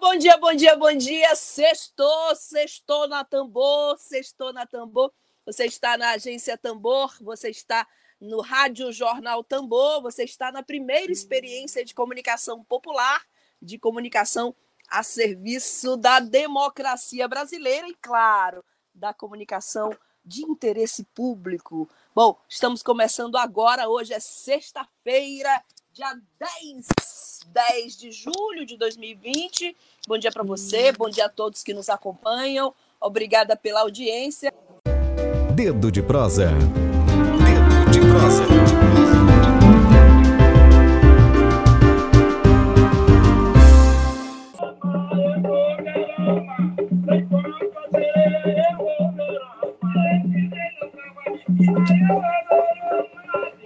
[0.00, 1.34] Bom dia, bom dia, bom dia.
[1.34, 5.12] Sextou, sextou na Tambor, sextou na Tambor.
[5.44, 7.86] Você está na agência Tambor, você está
[8.20, 13.22] no Rádio Jornal Tambor, você está na primeira experiência de comunicação popular,
[13.60, 14.54] de comunicação
[14.88, 21.88] a serviço da democracia brasileira e, claro, da comunicação de interesse público.
[22.14, 25.62] Bom, estamos começando agora, hoje é sexta-feira,
[25.96, 26.86] dia 10,
[27.46, 29.74] 10 de julho de 2020.
[30.06, 32.74] Bom dia para você, bom dia a todos que nos acompanham.
[33.00, 34.52] Obrigada pela audiência.
[35.54, 36.50] Dedo de prosa.
[36.50, 38.44] Dedo de prosa.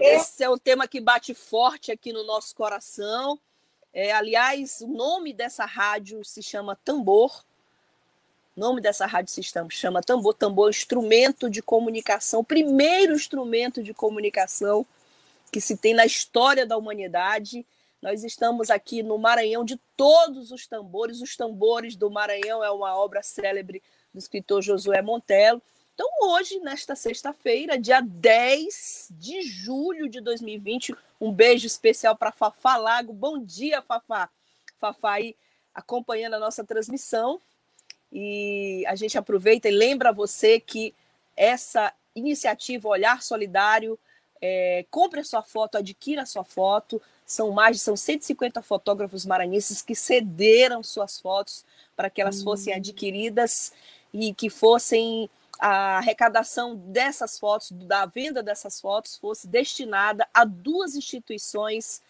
[0.01, 3.39] Esse é um tema que bate forte aqui no nosso coração.
[3.93, 7.45] É, aliás, o nome dessa rádio se chama Tambor.
[8.56, 10.33] O nome dessa rádio se chama Tambor.
[10.33, 14.87] Tambor é instrumento de comunicação, primeiro instrumento de comunicação
[15.53, 17.67] que se tem na história da humanidade.
[18.01, 21.21] Nós estamos aqui no Maranhão de todos os tambores.
[21.21, 23.83] Os tambores do Maranhão é uma obra célebre
[24.15, 25.61] do escritor Josué Montelo.
[26.03, 32.79] Então, hoje, nesta sexta-feira, dia 10 de julho de 2020, um beijo especial para Fafá
[32.79, 33.12] Lago.
[33.12, 34.31] Bom dia, Fafá.
[34.78, 35.37] Fafá aí
[35.75, 37.39] acompanhando a nossa transmissão.
[38.11, 40.95] E a gente aproveita e lembra você que
[41.37, 43.98] essa iniciativa Olhar Solidário,
[44.41, 46.98] é, compre a sua foto, adquira a sua foto.
[47.27, 51.62] São mais de são 150 fotógrafos maranhenses que cederam suas fotos
[51.94, 53.71] para que elas fossem adquiridas
[54.15, 55.28] e que fossem
[55.60, 62.03] a arrecadação dessas fotos, da venda dessas fotos, fosse destinada a duas instituições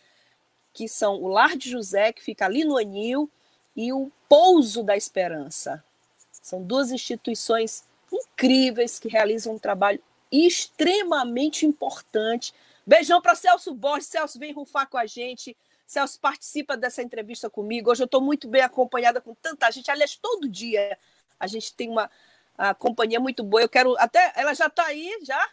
[0.73, 3.29] que são o Lar de José, que fica ali no Anil,
[3.77, 5.83] e o Pouso da Esperança.
[6.31, 10.01] São duas instituições incríveis que realizam um trabalho
[10.31, 12.55] extremamente importante.
[12.87, 14.07] Beijão para Celso Borges.
[14.07, 15.57] Celso, vem rufar com a gente.
[15.87, 17.91] Celso participa dessa entrevista comigo.
[17.91, 19.91] Hoje eu estou muito bem acompanhada com tanta gente.
[19.91, 20.97] Aliás, todo dia
[21.39, 22.11] a gente tem uma,
[22.61, 23.63] a companhia é muito boa.
[23.63, 24.33] Eu quero até.
[24.37, 25.49] Ela já está aí, já?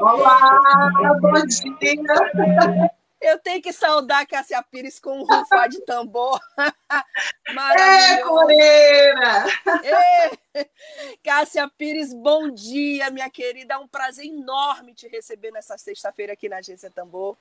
[0.00, 0.60] Olá,
[1.20, 2.82] bom dia.
[3.20, 6.40] Eu tenho que saudar Cássia Pires com um rufar de tambor.
[7.78, 9.46] É, Coreira!
[9.82, 10.66] É.
[11.24, 13.74] Cássia Pires, bom dia, minha querida.
[13.74, 17.36] É um prazer enorme te receber nessa sexta-feira aqui na Agência Tambor.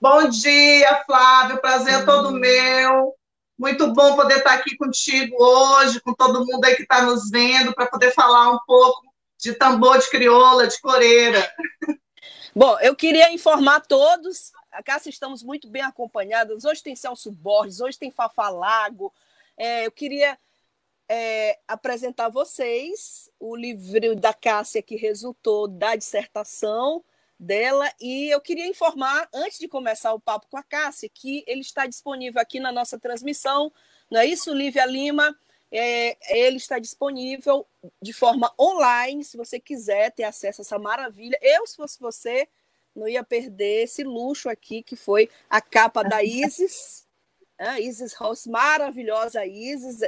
[0.00, 1.60] Bom dia, Flávio.
[1.60, 3.15] Prazer é todo meu.
[3.58, 7.74] Muito bom poder estar aqui contigo hoje, com todo mundo aí que está nos vendo,
[7.74, 9.02] para poder falar um pouco
[9.38, 11.50] de tambor de crioula, de coreira.
[12.54, 16.64] Bom, eu queria informar todos, a Cássia estamos muito bem acompanhadas.
[16.64, 19.12] Hoje tem Celso Borges, hoje tem Fafá Lago.
[19.56, 20.38] É, eu queria
[21.08, 27.02] é, apresentar a vocês o livro da Cássia que resultou da dissertação
[27.38, 27.90] dela.
[28.00, 31.86] E eu queria informar, antes de começar o papo com a Cássia, que ele está
[31.86, 33.72] disponível aqui na nossa transmissão.
[34.10, 35.36] Não é isso, Lívia Lima?
[35.70, 37.66] É, ele está disponível
[38.00, 41.38] de forma online, se você quiser ter acesso a essa maravilha.
[41.42, 42.48] Eu, se fosse você,
[42.94, 47.06] não ia perder esse luxo aqui, que foi a capa da Isis,
[47.58, 47.80] né?
[47.80, 50.00] Isis House, maravilhosa Isis.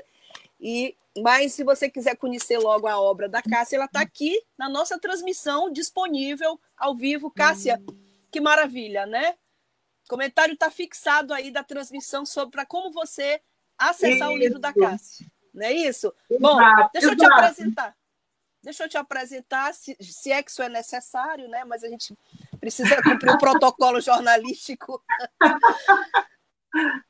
[0.61, 4.69] E mas se você quiser conhecer logo a obra da Cássia, ela está aqui na
[4.69, 7.31] nossa transmissão disponível ao vivo.
[7.31, 7.83] Cássia,
[8.31, 9.35] que maravilha, né?
[10.05, 13.41] O comentário está fixado aí da transmissão sobre para como você
[13.77, 14.37] acessar isso.
[14.37, 15.27] o livro da Cássia.
[15.53, 16.15] Não é isso?
[16.31, 16.59] Exato, Bom,
[16.93, 17.97] deixa eu te apresentar.
[18.63, 21.65] Deixa eu te apresentar, se, se é que isso é necessário, né?
[21.65, 22.17] Mas a gente
[22.61, 25.03] precisa cumprir o protocolo jornalístico.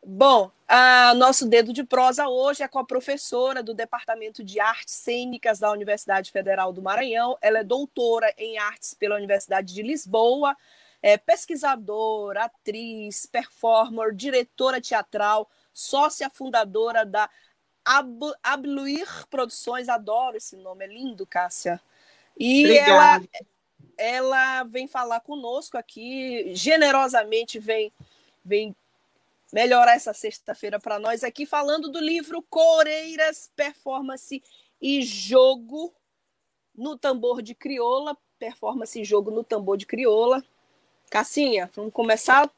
[0.04, 4.94] Bom, a nosso dedo de prosa hoje é com a professora do Departamento de Artes
[4.94, 7.36] Cênicas da Universidade Federal do Maranhão.
[7.40, 10.56] Ela é doutora em artes pela Universidade de Lisboa,
[11.02, 17.28] é pesquisadora, atriz, performer, diretora teatral, sócia fundadora da
[17.84, 19.88] Ab Abluir Produções.
[19.88, 21.80] Adoro esse nome, é lindo, Cássia.
[22.38, 23.20] E ela,
[23.96, 27.92] ela vem falar conosco aqui, generosamente vem,
[28.44, 28.74] vem
[29.52, 34.42] melhorar essa sexta-feira para nós aqui, falando do livro Coreiras Performance
[34.80, 35.94] e jogo
[36.74, 40.44] no tambor de crioula, performance jogo no tambor de crioula.
[41.10, 42.50] Cassinha, vamos começar?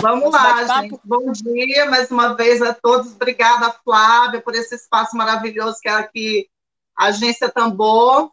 [0.00, 1.00] Vamos lá, gente.
[1.02, 3.12] Bom dia mais uma vez a todos.
[3.12, 6.48] Obrigada, Flávia, por esse espaço maravilhoso que é aqui,
[6.96, 8.30] a Agência Tambor.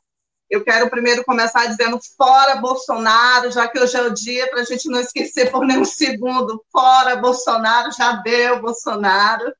[0.55, 4.63] Eu quero primeiro começar dizendo fora Bolsonaro, já que hoje é o dia para a
[4.63, 6.63] gente não esquecer por nenhum segundo.
[6.71, 9.53] Fora Bolsonaro, já deu Bolsonaro,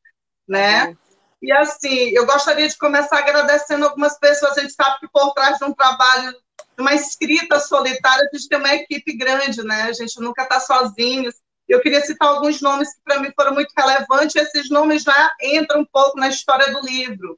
[0.48, 0.88] né?
[0.88, 0.98] Uhum.
[1.42, 4.58] E assim, eu gostaria de começar agradecendo algumas pessoas.
[4.58, 8.48] A gente sabe que por trás de um trabalho, de uma escrita solitária, a gente
[8.48, 9.84] tem uma equipe grande, né?
[9.84, 11.30] A gente nunca está sozinho.
[11.68, 14.34] Eu queria citar alguns nomes que para mim foram muito relevantes.
[14.34, 17.38] Esses nomes já entram um pouco na história do livro.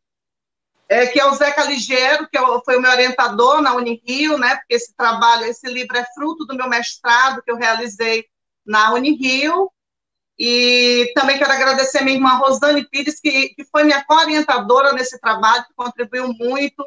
[0.89, 4.55] É, que é o Zeca Ligeiro, que é foi o meu orientador na Unirio, né?
[4.55, 8.25] Porque esse trabalho, esse livro é fruto do meu mestrado que eu realizei
[8.65, 9.69] na Unirio.
[10.39, 15.19] E também quero agradecer a minha irmã Rosane Pires, que, que foi minha co-orientadora nesse
[15.19, 16.85] trabalho, que contribuiu muito.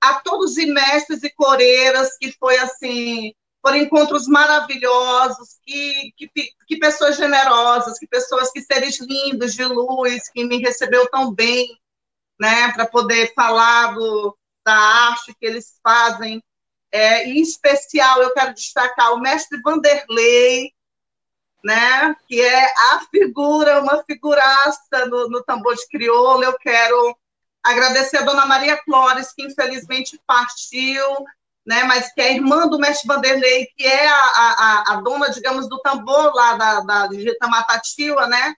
[0.00, 3.32] A todos os mestres e coreiras, que foi assim,
[3.62, 6.30] foram encontros maravilhosos, que, que,
[6.68, 11.66] que pessoas generosas, que pessoas, que seres lindos de luz, que me recebeu tão bem,
[12.38, 16.42] né, para poder falar do, da arte que eles fazem.
[16.92, 20.72] É, em especial, eu quero destacar o mestre Vanderlei,
[21.64, 26.44] né, que é a figura, uma figuraça no, no tambor de crioula.
[26.44, 27.16] Eu quero
[27.62, 31.04] agradecer a dona Maria Flores, que infelizmente partiu,
[31.66, 35.68] né, mas que é irmã do mestre Vanderlei, que é a, a, a dona, digamos,
[35.68, 38.54] do tambor lá da, da de Itamatativa, né,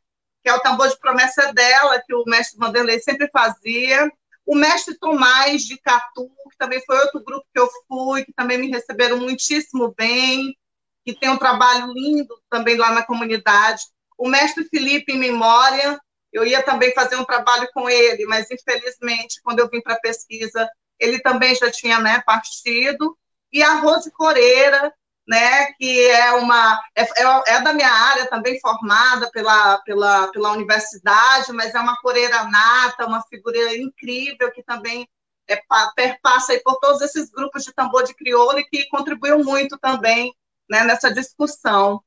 [0.48, 4.10] que é o tambor de promessa dela, que o mestre Vanderlei sempre fazia.
[4.46, 8.56] O mestre Tomás de Catu, que também foi outro grupo que eu fui, que também
[8.56, 10.56] me receberam muitíssimo bem
[11.04, 13.82] que tem um trabalho lindo também lá na comunidade.
[14.16, 16.00] O mestre Felipe, em memória,
[16.32, 20.00] eu ia também fazer um trabalho com ele, mas infelizmente, quando eu vim para a
[20.00, 20.66] pesquisa,
[20.98, 23.16] ele também já tinha né, partido.
[23.52, 24.92] E a Rose Coreira,
[25.28, 30.52] né, que é uma é, é, é, da minha área também formada pela, pela, pela
[30.52, 35.06] universidade, mas é uma coreira nata, uma figura incrível que também
[35.46, 35.60] é,
[35.94, 40.34] perpassa por todos esses grupos de tambor de crioula e que contribuiu muito também
[40.68, 42.02] né, nessa discussão.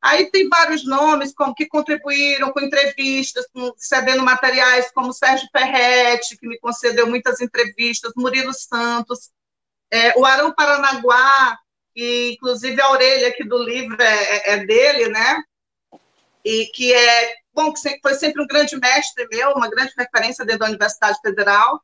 [0.00, 6.38] Aí tem vários nomes como que contribuíram com entrevistas, com, cedendo materiais, como Sérgio Ferretti,
[6.38, 9.30] que me concedeu muitas entrevistas, Murilo Santos,
[9.90, 11.58] é, o Arão Paranaguá,
[11.96, 15.42] que inclusive a orelha aqui do livro é, é, é dele, né?
[16.44, 20.60] E que é, bom, que foi sempre um grande mestre meu, uma grande referência dentro
[20.60, 21.80] da Universidade Federal,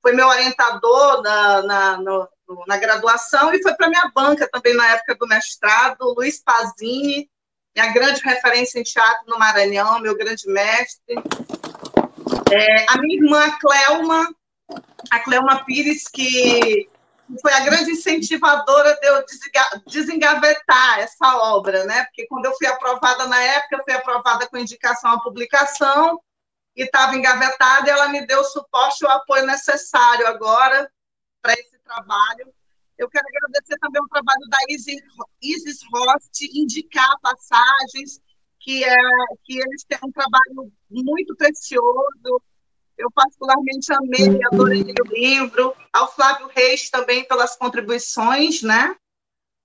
[0.00, 2.28] foi meu orientador na, na, no,
[2.66, 7.30] na graduação e foi para minha banca também na época do mestrado, Luiz Pazini,
[7.76, 11.14] minha grande referência em teatro no Maranhão, meu grande mestre.
[12.50, 14.34] É, a minha irmã Clelma,
[15.10, 16.88] a Clelma Pires, que
[17.40, 19.24] foi a grande incentivadora de eu
[19.86, 22.04] desengavetar essa obra, né?
[22.04, 26.20] Porque quando eu fui aprovada na época, eu fui aprovada com indicação à publicação
[26.76, 30.90] e estava engavetada, e ela me deu o suporte e o apoio necessário agora
[31.40, 32.52] para esse trabalho.
[32.98, 34.58] Eu quero agradecer também o trabalho da
[35.40, 38.20] Isis Rost, indicar passagens,
[38.60, 38.96] que, é,
[39.44, 42.42] que eles têm um trabalho muito precioso.
[42.96, 45.74] Eu particularmente amei, adorei o livro.
[45.92, 48.94] Ao Flávio Reis também pelas contribuições, né?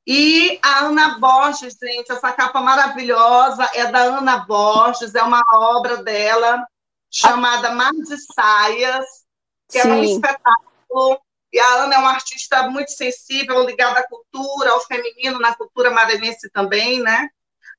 [0.05, 5.97] E a Ana Borges, gente, essa capa maravilhosa é da Ana Borges, é uma obra
[5.97, 6.65] dela
[7.11, 9.05] chamada Mar de Saias,
[9.69, 9.89] que Sim.
[9.89, 14.85] é um espetáculo e a Ana é uma artista muito sensível, ligada à cultura, ao
[14.85, 17.29] feminino, na cultura maranhense também, né?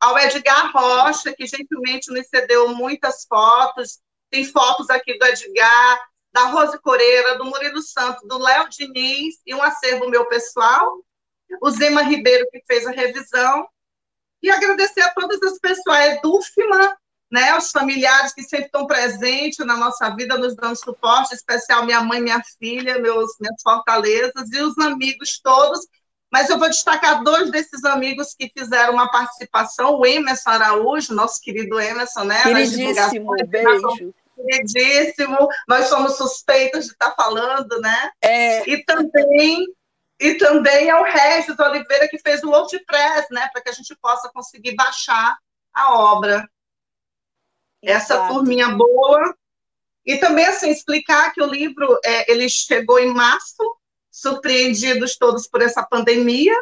[0.00, 4.00] Ao Edgar Rocha, que gentilmente nos cedeu muitas fotos.
[4.30, 9.54] Tem fotos aqui do Edgar, da Rose Coreira, do Murilo Santos, do Léo Diniz e
[9.54, 11.02] um acervo meu pessoal.
[11.62, 13.66] O Zema Ribeiro, que fez a revisão.
[14.42, 16.96] E agradecer a todas as pessoas, a Edufma,
[17.30, 22.00] né, os familiares que sempre estão presentes na nossa vida, nos dando suporte, especial minha
[22.02, 25.80] mãe, minha filha, meus, minhas fortalezas, e os amigos todos.
[26.30, 31.40] Mas eu vou destacar dois desses amigos que fizeram uma participação, o Emerson Araújo, nosso
[31.40, 32.42] querido Emerson, né?
[32.42, 34.14] Queridíssimo, beijo.
[34.36, 38.10] Queridíssimo, nós somos suspeitos de estar falando, né?
[38.22, 38.68] É.
[38.68, 39.66] E também
[40.20, 43.94] e também é o Regis Oliveira que fez o WordPress, né, para que a gente
[44.02, 45.38] possa conseguir baixar
[45.72, 46.44] a obra
[47.82, 48.34] essa Exato.
[48.34, 49.36] turminha boa.
[50.04, 53.77] E também, assim, explicar que o livro, é, ele chegou em março,
[54.20, 56.54] surpreendidos todos por essa pandemia,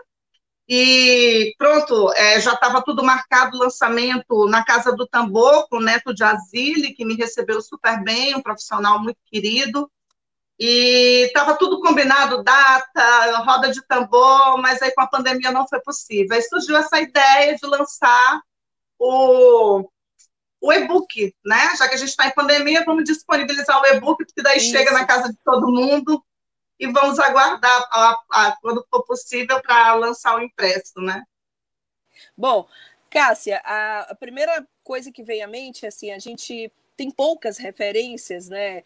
[0.69, 5.83] e pronto, é, já estava tudo marcado o lançamento na Casa do Tambor, com o
[5.83, 9.91] Neto de Azile, que me recebeu super bem, um profissional muito querido.
[10.59, 15.81] e estava tudo combinado, data, roda de tambor, mas aí com a pandemia não foi
[15.81, 16.35] possível.
[16.35, 18.41] Aí surgiu essa ideia de lançar
[18.99, 19.89] o,
[20.61, 21.77] o e-book, né?
[21.77, 24.71] Já que a gente está em pandemia, vamos disponibilizar o e-book, porque daí Isso.
[24.71, 26.25] chega na casa de todo mundo
[26.79, 31.23] e vamos aguardar a, a, quando for possível para lançar o impresso, né?
[32.37, 32.69] Bom,
[33.11, 37.59] Cássia, a, a primeira coisa que vem à mente é assim, a gente tem poucas
[37.59, 38.83] referências, né?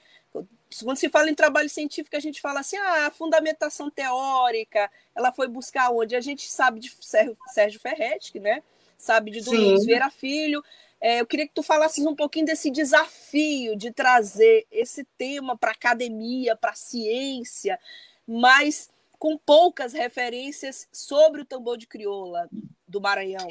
[0.84, 5.32] Quando se fala em trabalho científico, a gente fala assim, ah, a fundamentação teórica, ela
[5.32, 6.14] foi buscar onde?
[6.14, 8.62] A gente sabe de Sérgio Ferretti, né?
[8.96, 10.62] Sabe de Domingos Vieira Filho.
[11.00, 15.70] É, eu queria que tu falasses um pouquinho desse desafio de trazer esse tema para
[15.70, 17.78] academia, para ciência,
[18.26, 22.48] mas com poucas referências sobre o tambor de crioula
[22.86, 23.48] do Maranhão.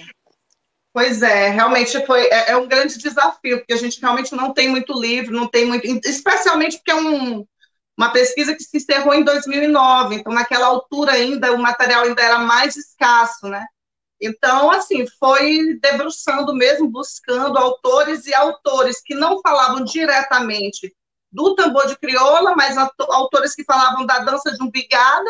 [0.91, 4.67] Pois é, realmente foi é, é, um grande desafio, porque a gente realmente não tem
[4.67, 7.45] muito livro, não tem muito, especialmente porque é um,
[7.95, 12.39] uma pesquisa que se encerrou em 2009, então naquela altura ainda o material ainda era
[12.39, 13.65] mais escasso, né?
[14.21, 20.93] Então, assim, foi debruçando mesmo, buscando autores e autores que não falavam diretamente
[21.31, 25.29] do tambor de crioula, mas autores que falavam da dança de umbigada,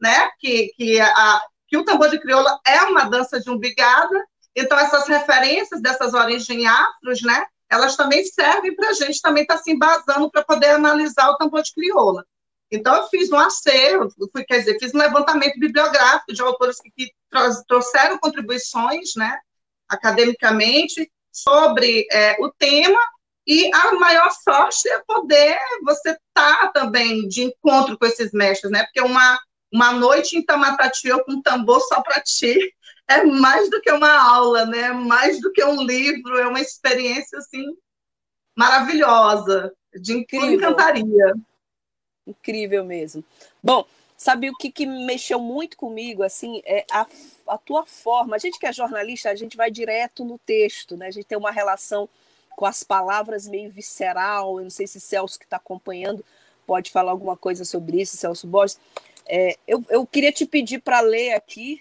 [0.00, 0.30] né?
[0.38, 4.24] Que, que, a, que o tambor de crioula é uma dança de umbigada,
[4.58, 9.56] então, essas referências dessas origens afros, né, elas também servem para a gente também estar
[9.56, 12.24] tá se embasando para poder analisar o tambor de crioula.
[12.70, 16.90] Então, eu fiz um acervo, fui, quer dizer, fiz um levantamento bibliográfico de autores que,
[16.90, 17.12] que
[17.66, 19.38] trouxeram contribuições, né,
[19.88, 23.00] academicamente, sobre é, o tema,
[23.46, 28.70] e a maior sorte é poder você estar tá também de encontro com esses mestres,
[28.70, 29.38] né, porque uma,
[29.72, 32.74] uma noite em Tamatatiô com um tambor só para ti
[33.08, 34.92] é mais do que uma aula, né?
[34.92, 37.64] Mais do que um livro, é uma experiência assim
[38.54, 40.52] maravilhosa, de incrível.
[40.52, 41.32] encantaria.
[42.28, 43.24] Incrível mesmo.
[43.62, 43.84] Bom,
[44.16, 47.06] sabe o que, que mexeu muito comigo, assim, é a,
[47.46, 48.36] a tua forma.
[48.36, 51.06] A gente que é jornalista, a gente vai direto no texto, né?
[51.06, 52.08] A gente tem uma relação
[52.56, 54.58] com as palavras meio visceral.
[54.58, 56.24] Eu não sei se Celso que está acompanhando
[56.68, 58.78] pode falar alguma coisa sobre isso, Celso Borges.
[59.26, 61.80] É, eu, eu queria te pedir para ler aqui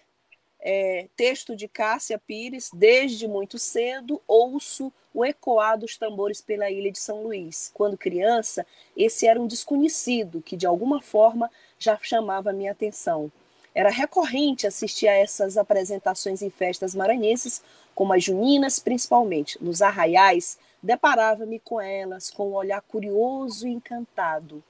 [0.61, 6.91] é, texto de Cássia Pires, desde muito cedo ouço o ecoar dos tambores pela ilha
[6.91, 7.71] de São Luís.
[7.73, 8.63] Quando criança,
[8.95, 13.31] esse era um desconhecido que, de alguma forma, já chamava minha atenção.
[13.73, 17.63] Era recorrente assistir a essas apresentações em festas maranhenses,
[17.95, 19.57] como as juninas, principalmente.
[19.59, 24.63] Nos arraiais, deparava-me com elas com um olhar curioso e encantado.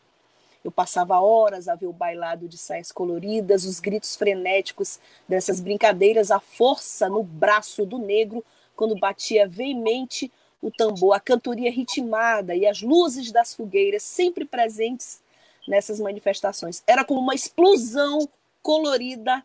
[0.64, 6.32] Eu passava horas a ver o bailado de saias coloridas, os gritos frenéticos dessas brincadeiras,
[6.32, 8.42] a força no braço do negro
[8.78, 15.22] quando batia veemente o tambor, a cantoria ritmada e as luzes das fogueiras sempre presentes
[15.68, 16.82] nessas manifestações.
[16.88, 18.28] Era como uma explosão
[18.62, 19.44] colorida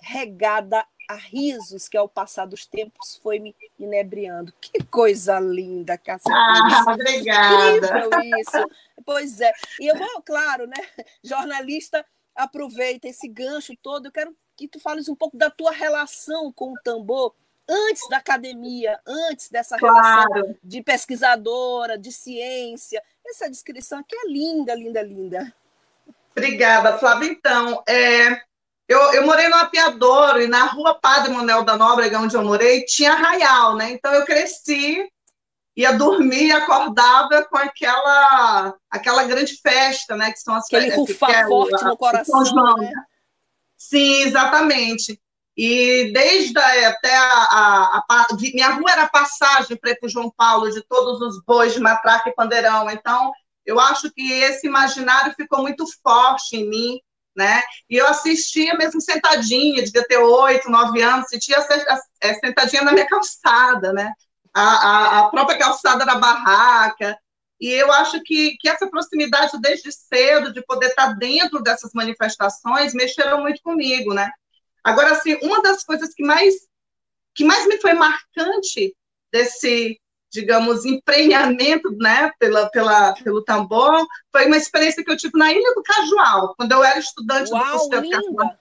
[0.00, 4.52] regada a risos que ao passar dos tempos foi me inebriando.
[4.60, 6.32] Que coisa linda, Cássia.
[6.34, 7.76] Ah, obrigada.
[7.76, 8.70] Incrível isso.
[9.04, 9.52] Pois é.
[9.80, 10.76] E eu vou, claro, né?
[11.22, 12.04] Jornalista,
[12.34, 14.06] aproveita esse gancho todo.
[14.06, 17.34] Eu quero que tu fales um pouco da tua relação com o tambor
[17.68, 20.32] antes da academia, antes dessa claro.
[20.32, 23.02] relação de pesquisadora, de ciência.
[23.26, 25.54] Essa descrição aqui é linda, linda, linda.
[26.30, 27.30] Obrigada, Flávia.
[27.30, 28.40] Então, é,
[28.88, 32.84] eu, eu morei no Apiadouro e na rua Padre Manuel da Nóbrega, onde eu morei,
[32.84, 33.92] tinha arraial, né?
[33.92, 35.08] Então eu cresci,
[35.76, 40.32] ia dormir acordava com aquela, aquela grande festa, né?
[40.32, 41.22] Que são as Aquele festas.
[41.22, 42.92] Aquele é, forte no coração, né?
[43.76, 45.20] Sim, exatamente.
[45.56, 50.82] E desde até a, a, a, minha rua era passagem para para João Paulo de
[50.82, 52.90] todos os bois de matraca e pandeirão.
[52.90, 53.32] Então,
[53.64, 57.00] eu acho que esse imaginário ficou muito forte em mim
[57.36, 57.62] né?
[57.90, 61.58] E eu assistia mesmo sentadinha, devia ter oito, nove anos, sentia
[62.20, 64.12] é, sentadinha na minha calçada, né?
[64.52, 67.18] A, a, a, própria calçada da barraca.
[67.60, 72.94] E eu acho que, que essa proximidade desde cedo, de poder estar dentro dessas manifestações,
[72.94, 74.30] mexeram muito comigo, né?
[74.84, 76.54] Agora, assim, uma das coisas que mais,
[77.34, 78.94] que mais me foi marcante
[79.32, 79.98] desse,
[80.30, 85.74] digamos, emprenhamento, né, pela, pela, pelo tambor, foi uma experiência que eu tive na Ilha
[85.74, 88.58] do Cajual, quando eu era estudante Uau, do curso de educação.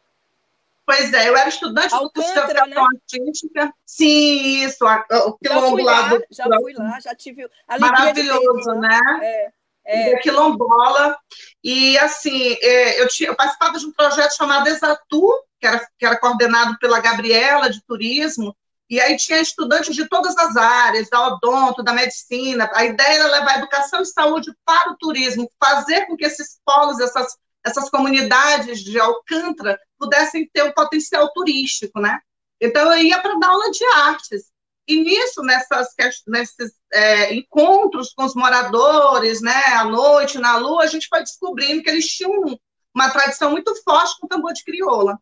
[0.85, 2.89] Pois é, eu era estudante Alcântara, do curso de educação né?
[2.93, 3.73] artística.
[3.85, 6.25] Sim, isso, o quilombo lá, do...
[6.29, 7.49] Já fui lá, já tive
[7.79, 8.99] Maravilhoso, né?
[9.21, 9.51] É.
[9.85, 10.17] É.
[10.17, 11.17] quilombola.
[11.63, 16.05] E, assim, é, eu, tinha, eu participava de um projeto chamado Exatu, que era, que
[16.05, 18.55] era coordenado pela Gabriela, de turismo,
[18.89, 22.69] E aí tinha estudantes de todas as áreas, da odonto, da medicina.
[22.73, 26.99] A ideia era levar educação e saúde para o turismo, fazer com que esses polos,
[26.99, 32.19] essas, essas comunidades de Alcântara pudessem ter um potencial turístico, né?
[32.61, 34.52] Então eu ia para dar aula de artes.
[34.87, 35.87] E nisso, nessas,
[36.27, 41.81] nesses é, encontros com os moradores, né, à noite, na lua, a gente foi descobrindo
[41.81, 42.59] que eles tinham
[42.93, 45.17] uma tradição muito forte com o tambor de crioula.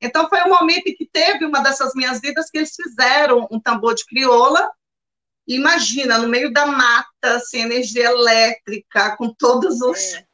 [0.00, 3.60] Então, foi um momento em que teve uma dessas minhas vidas que eles fizeram um
[3.60, 4.70] tambor de crioula.
[5.46, 10.26] Imagina, no meio da mata, sem assim, energia elétrica, com todos os, é.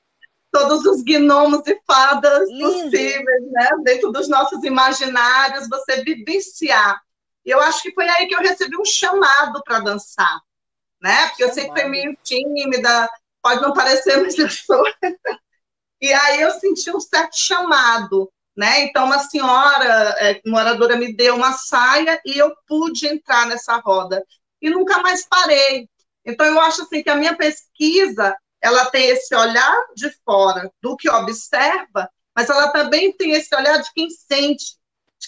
[0.51, 2.65] todos os gnomos e fadas Lindo.
[2.65, 3.71] possíveis, né?
[3.85, 7.01] Dentro dos nossos imaginários, você vivenciar.
[7.45, 10.41] E eu acho que foi aí que eu recebi um chamado para dançar,
[11.01, 11.29] né?
[11.29, 13.11] Porque eu sempre fui meio tímida,
[13.43, 14.85] pode não parecer, mas eu sou.
[16.01, 18.83] e aí eu senti um certo chamado né?
[18.83, 24.25] Então, uma senhora é, moradora me deu uma saia e eu pude entrar nessa roda.
[24.61, 25.89] E nunca mais parei.
[26.25, 30.97] Então, eu acho assim que a minha pesquisa ela tem esse olhar de fora do
[30.97, 34.77] que observa, mas ela também tem esse olhar de quem sente,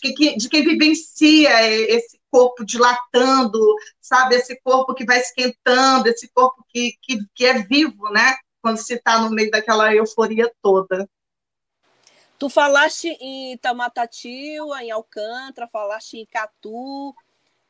[0.00, 3.60] de quem, de quem vivencia esse corpo dilatando,
[4.00, 4.36] sabe?
[4.36, 8.36] Esse corpo que vai esquentando, esse corpo que, que, que é vivo, né?
[8.60, 11.08] Quando se está no meio daquela euforia toda.
[12.38, 17.14] Tu falaste em Tamatatiua, em Alcântara, falaste em Catu.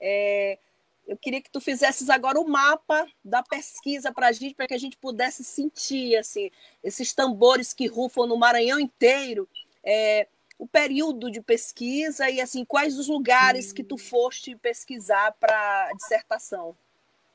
[0.00, 0.58] É,
[1.06, 4.74] eu queria que tu fizesses agora o mapa da pesquisa para a gente, para que
[4.74, 6.50] a gente pudesse sentir assim,
[6.82, 9.46] esses tambores que rufam no Maranhão inteiro,
[9.82, 10.26] é,
[10.64, 16.74] o período de pesquisa e assim quais os lugares que tu foste pesquisar para dissertação.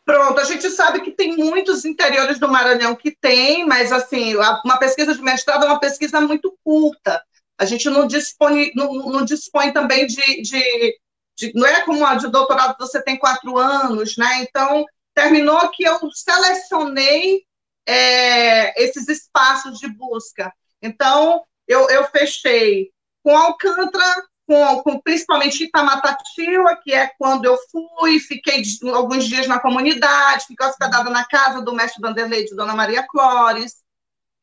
[0.04, 4.80] Pronto, a gente sabe que tem muitos interiores do Maranhão que tem, mas assim, uma
[4.80, 7.24] pesquisa de mestrado é uma pesquisa muito curta.
[7.56, 11.00] A gente não dispõe, não, não dispõe também de, de,
[11.38, 14.42] de, Não é como a de doutorado, você tem quatro anos, né?
[14.42, 14.84] Então,
[15.14, 17.44] terminou que eu selecionei
[17.86, 20.52] é, esses espaços de busca.
[20.82, 22.90] Então, eu, eu fechei
[23.24, 28.64] com Alcântara, com, com principalmente Itamatatiua, que é quando eu fui, fiquei
[28.94, 33.76] alguns dias na comunidade, fiquei hospedada na casa do mestre Vanderlei de Dona Maria Clores,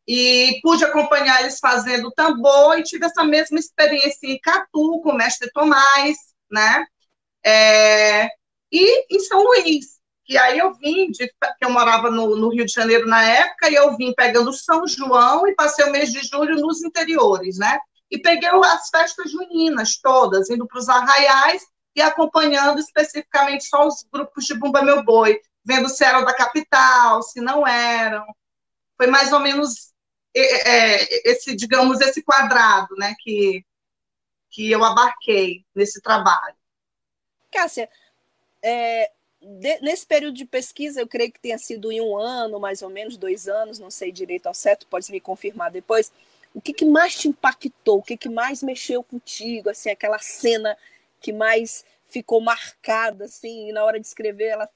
[0.07, 5.17] e pude acompanhar eles fazendo tambor, e tive essa mesma experiência em Catu, com o
[5.17, 6.17] mestre Tomás,
[6.51, 6.87] né?
[7.45, 8.29] É,
[8.71, 12.67] e em São Luís, que aí eu vim, de, que eu morava no, no, Rio
[12.67, 16.21] de Janeiro na época, e eu vim pegando São João e passei o mês de
[16.27, 17.79] julho nos interiores, né?
[18.11, 21.63] E peguei as festas juninas todas, indo para os arraiais
[21.95, 27.23] e acompanhando especificamente só os grupos de Bumba Meu Boi, vendo se eram da capital,
[27.23, 28.25] se não eram.
[28.97, 29.93] Foi mais ou menos
[30.35, 33.65] é, esse, digamos, esse quadrado né, que,
[34.51, 36.57] que eu abarquei nesse trabalho.
[37.51, 37.89] Cássia,
[38.63, 42.83] é, de, nesse período de pesquisa, eu creio que tenha sido em um ano, mais
[42.83, 46.13] ou menos, dois anos, não sei direito ao certo, pode me confirmar depois
[46.57, 47.99] o que, que mais te impactou?
[47.99, 49.69] O que, que mais mexeu contigo?
[49.69, 50.75] Assim, aquela cena
[51.21, 54.67] que mais ficou marcada, assim, e na hora de escrever ela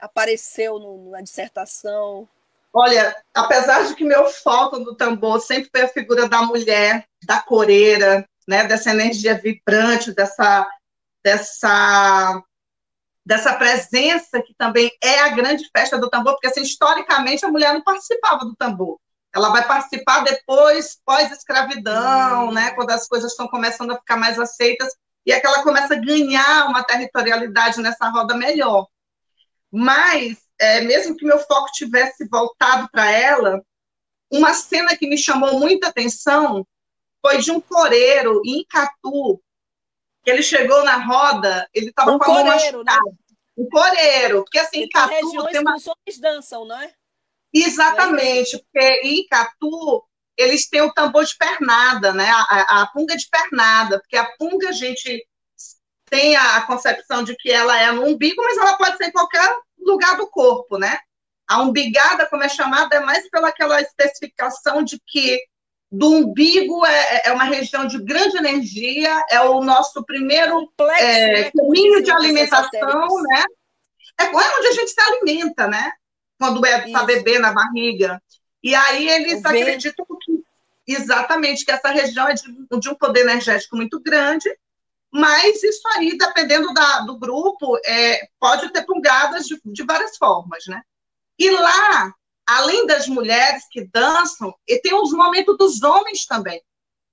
[0.00, 2.28] apareceu no, na dissertação?
[2.74, 7.40] Olha, apesar de que meu foco no tambor sempre foi a figura da mulher, da
[7.40, 10.68] coreira, né, dessa energia vibrante, dessa,
[11.22, 12.42] dessa,
[13.24, 17.74] dessa presença que também é a grande festa do tambor, porque assim, historicamente a mulher
[17.74, 18.98] não participava do tambor
[19.34, 22.52] ela vai participar depois, pós-escravidão, uhum.
[22.52, 24.92] né, quando as coisas estão começando a ficar mais aceitas,
[25.24, 28.88] e é que ela começa a ganhar uma territorialidade nessa roda melhor.
[29.70, 33.62] Mas, é, mesmo que meu foco tivesse voltado para ela,
[34.30, 36.66] uma cena que me chamou muita atenção
[37.24, 39.40] foi de um coreiro em Catu,
[40.24, 42.84] que ele chegou na roda, ele estava um com a mão machucada.
[42.84, 43.16] Né?
[43.56, 45.10] Um coreiro, porque assim, Catu...
[45.50, 45.76] Tem uma...
[46.20, 46.94] dançam, não é?
[47.52, 50.04] Exatamente, porque em Icatu
[50.36, 52.30] eles têm o tambor de pernada, né?
[52.30, 55.26] A, a, punga de pernada, porque a punga a gente
[56.06, 59.54] tem a concepção de que ela é no umbigo, mas ela pode ser em qualquer
[59.78, 60.98] lugar do corpo, né?
[61.46, 65.40] A umbigada, como é chamada, é mais pela aquela especificação de que
[65.92, 71.04] do umbigo é, é, é uma região de grande energia, é o nosso primeiro Complexo,
[71.04, 71.50] é, né?
[71.50, 73.44] caminho de alimentação, né?
[74.20, 75.92] É onde a gente se alimenta, né?
[76.40, 78.20] Quando é para bebê na barriga.
[78.62, 80.42] E aí eles acreditam que
[80.86, 82.42] exatamente que essa região é de,
[82.80, 84.48] de, um poder energético muito grande,
[85.12, 90.64] mas isso aí, dependendo da, do grupo, é, pode ter pungadas de, de várias formas,
[90.66, 90.80] né?
[91.38, 92.14] E lá,
[92.46, 96.62] além das mulheres que dançam, e tem os momentos dos homens também,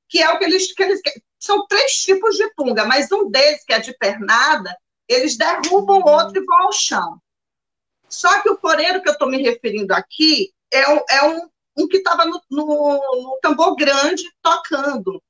[0.08, 1.02] que é o que eles, que eles
[1.38, 4.76] são três tipos de punga, mas um deles, que é de pernada,
[5.08, 7.22] eles derrubam o outro e vão ao chão.
[8.10, 11.88] Só que o coreiro que eu estou me referindo aqui é um, é um, um
[11.88, 15.22] que estava no, no, no tambor grande tocando.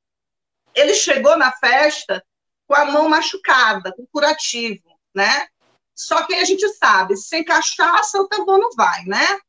[0.73, 2.23] Ele chegou na festa
[2.67, 5.47] com a mão machucada, com curativo, né?
[5.95, 9.39] Só que a gente sabe, sem cachaça o tambor não vai, né?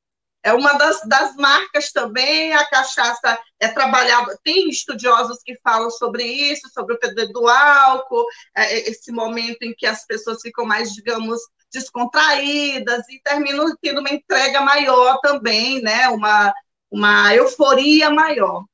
[0.42, 6.22] É uma das, das marcas também, a cachaça é trabalhada, tem estudiosos que falam sobre
[6.24, 8.24] isso, sobre o poder do álcool,
[8.56, 11.40] é, é, esse momento em que as pessoas ficam mais, digamos,
[11.72, 16.08] descontraídas e terminam tendo uma entrega maior também, né?
[16.08, 16.52] Uma,
[16.90, 18.64] uma euforia maior.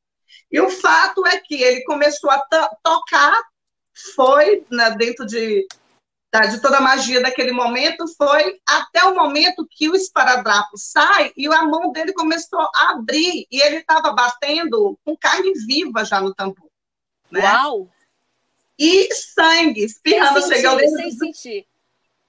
[0.51, 2.39] E o fato é que ele começou a
[2.83, 3.43] tocar,
[4.15, 5.67] foi né, dentro de
[6.51, 11.47] de toda a magia daquele momento foi até o momento que o esparadrapo sai e
[11.47, 16.35] a mão dele começou a abrir e ele estava batendo com carne viva já no
[16.35, 16.69] tambor.
[17.31, 17.41] Né?
[17.41, 17.89] Uau!
[18.77, 21.67] E sangue espirrando, sem chegando sentir, sem sentir.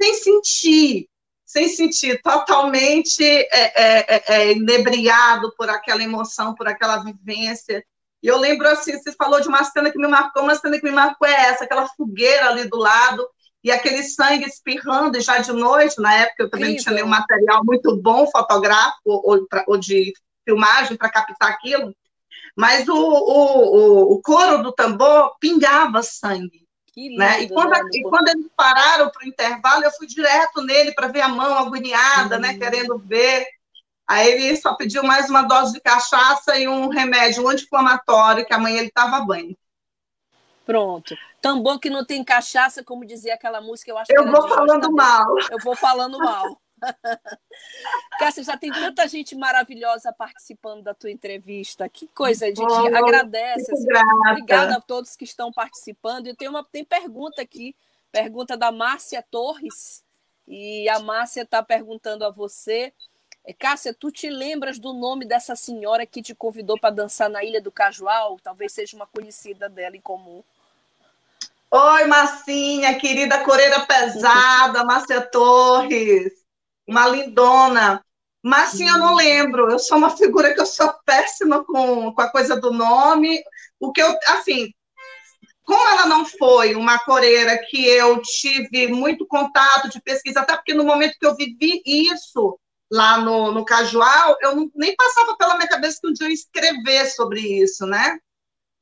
[0.01, 1.09] Sem sentir,
[1.45, 7.83] sem sentir, totalmente é, é, é, é, inebriado por aquela emoção, por aquela vivência.
[8.21, 10.83] E eu lembro assim, você falou de uma cena que me marcou, uma cena que
[10.83, 13.25] me marcou é essa, aquela fogueira ali do lado,
[13.63, 17.07] e aquele sangue espirrando, e já de noite, na época eu também não tinha nenhum
[17.07, 20.13] material muito bom fotográfico ou, ou de
[20.45, 21.95] filmagem para captar aquilo,
[22.55, 26.64] mas o, o, o, couro do tambor pingava sangue.
[26.95, 27.41] Lindo, né?
[27.43, 31.21] E, quando, e quando eles pararam para o intervalo, eu fui direto nele para ver
[31.21, 33.45] a mão agoniada, né, querendo ver.
[34.07, 38.53] Aí ele só pediu mais uma dose de cachaça e um remédio um anti-inflamatório, que
[38.53, 39.57] amanhã ele estava bem.
[40.65, 41.15] Pronto.
[41.41, 45.35] Tambor que não tem cachaça, como dizia aquela música, eu acho Eu vou falando mal.
[45.51, 46.59] Eu vou falando mal.
[48.19, 51.87] Cássia, já tem tanta gente maravilhosa participando da tua entrevista.
[51.89, 53.71] Que coisa, a gente oh, agradece.
[53.71, 53.87] Assim.
[54.29, 56.27] Obrigada a todos que estão participando.
[56.27, 57.75] E tem uma tem pergunta aqui,
[58.11, 60.03] pergunta da Márcia Torres.
[60.47, 62.93] E a Márcia está perguntando a você.
[63.43, 67.43] É, Cássia, tu te lembras do nome dessa senhora que te convidou para dançar na
[67.43, 68.39] Ilha do Cajual?
[68.43, 70.43] Talvez seja uma conhecida dela em comum.
[71.71, 76.44] Oi, Marcinha, querida coreira pesada, Márcia Torres,
[76.87, 78.03] uma lindona.
[78.43, 79.17] Marcinha, eu não hum.
[79.17, 83.41] lembro, eu sou uma figura que eu sou péssima com, com a coisa do nome.
[83.79, 84.71] O que eu, assim,
[85.65, 90.75] como ela não foi uma coreira que eu tive muito contato de pesquisa, até porque
[90.75, 92.59] no momento que eu vivi isso
[92.91, 96.29] lá no, no Cajual, eu não, nem passava pela minha cabeça que um dia eu
[96.29, 98.19] ia escrever sobre isso, né?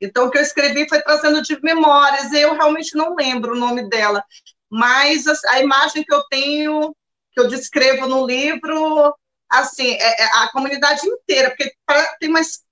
[0.01, 3.59] Então, o que eu escrevi foi trazendo de memórias, e eu realmente não lembro o
[3.59, 4.21] nome dela,
[4.69, 6.93] mas a, a imagem que eu tenho,
[7.33, 9.13] que eu descrevo no livro,
[9.49, 11.73] assim, é, é a comunidade inteira, porque
[12.19, 12.63] tem umas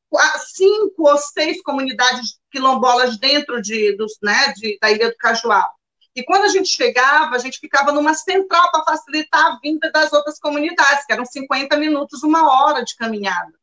[0.54, 5.70] cinco ou seis comunidades quilombolas dentro de, dos, né, de, da Ilha do Cajual.
[6.14, 10.12] E quando a gente chegava, a gente ficava numa central para facilitar a vinda das
[10.12, 13.54] outras comunidades, que eram 50 minutos, uma hora de caminhada,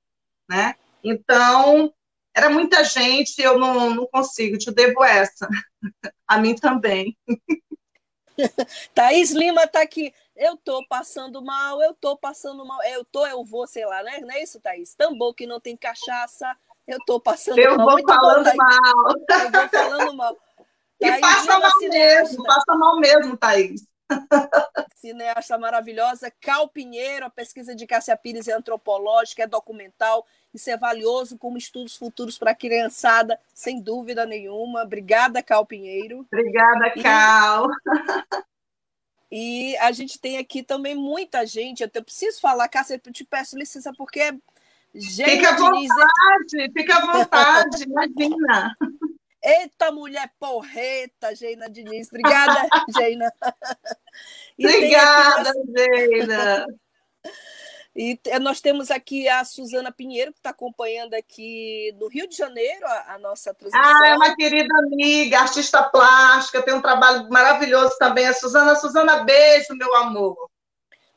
[0.49, 0.75] né?
[1.05, 1.93] Então,
[2.35, 5.47] era muita gente, eu não, não consigo, te devo essa.
[6.27, 7.17] A mim também.
[8.95, 10.13] Thaís Lima está aqui.
[10.39, 12.81] Eu tô passando mal, eu tô passando mal.
[12.85, 14.21] Eu tô, eu vou, sei lá, né?
[14.21, 14.95] Não é isso, Thaís?
[14.95, 17.91] Tambor que não tem cachaça, eu tô passando eu mal.
[17.91, 19.15] Vou falando bom, mal.
[19.45, 20.37] Eu vou falando mal.
[21.01, 23.85] E Thaís passa mal mesmo, passa mal mesmo, Thaís.
[24.95, 30.25] Cineasta maravilhosa, Cal Pinheiro, a pesquisa de Cássia Pires é antropológica, é documental,
[30.55, 34.83] isso é valioso como estudos futuros para a criançada, sem dúvida nenhuma.
[34.83, 36.27] Obrigada, Cal Pinheiro.
[36.33, 37.69] Obrigada, Cal.
[37.69, 38.49] E,
[39.31, 43.59] e a gente tem aqui também muita gente, eu preciso falar, Cássia, eu te peço
[43.59, 44.35] licença, porque
[44.95, 48.75] Gente fica à vontade, fica à vontade, imagina.
[49.45, 52.09] Eita, mulher porreta, Geina Diniz.
[52.09, 53.33] Obrigada, Geina.
[54.59, 56.67] Obrigada, Geina.
[58.01, 62.87] E nós temos aqui a Suzana Pinheiro, que está acompanhando aqui no Rio de Janeiro
[62.87, 63.83] a, a, nossa transmissão.
[63.85, 68.25] Ah, é uma querida amiga, artista plástica, tem um trabalho maravilhoso também.
[68.25, 70.49] A Suzana, Suzana, beijo, meu amor.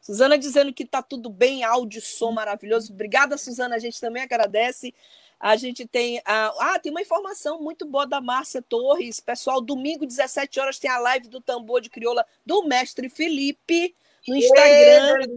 [0.01, 2.91] Suzana dizendo que está tudo bem, áudio, som maravilhoso.
[2.91, 4.91] Obrigada, Suzana, a gente também agradece.
[5.39, 6.19] A gente tem.
[6.25, 6.47] A...
[6.73, 9.19] Ah, tem uma informação muito boa da Márcia Torres.
[9.19, 13.95] Pessoal, domingo, 17 horas, tem a live do tambor de crioula do mestre Felipe
[14.27, 15.27] no Instagram.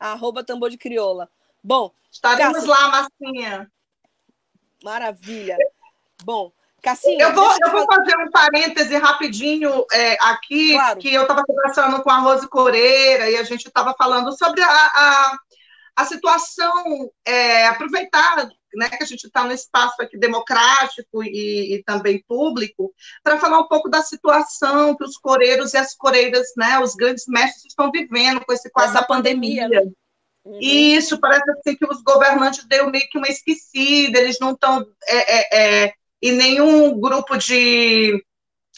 [0.00, 1.28] Arroba tambor de crioula.
[1.62, 1.92] Bom.
[2.10, 2.70] Estaremos Cássia...
[2.70, 3.70] lá, Marcinha.
[4.82, 5.56] Maravilha.
[6.24, 10.98] Bom, Cassinha, eu vou, eu vou fazer um parêntese rapidinho é, aqui, claro.
[10.98, 14.68] que eu estava conversando com a Rose Coreira e a gente estava falando sobre a,
[14.68, 15.38] a,
[15.96, 21.82] a situação, é, aproveitar né, que a gente está no espaço aqui democrático e, e
[21.84, 26.78] também público, para falar um pouco da situação que os coreiros e as coreiras, né,
[26.80, 29.64] os grandes mestres estão vivendo com esse quadro Essa da pandemia.
[29.64, 29.84] pandemia.
[29.86, 29.92] Né?
[30.44, 30.58] Uhum.
[30.60, 35.38] Isso, parece assim que os governantes deu meio que uma esquecida, eles não estão é,
[35.38, 38.24] é, é, em nenhum grupo de,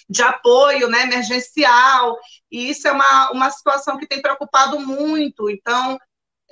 [0.09, 2.19] de apoio né, emergencial,
[2.51, 5.49] e isso é uma, uma situação que tem preocupado muito.
[5.49, 5.99] Então,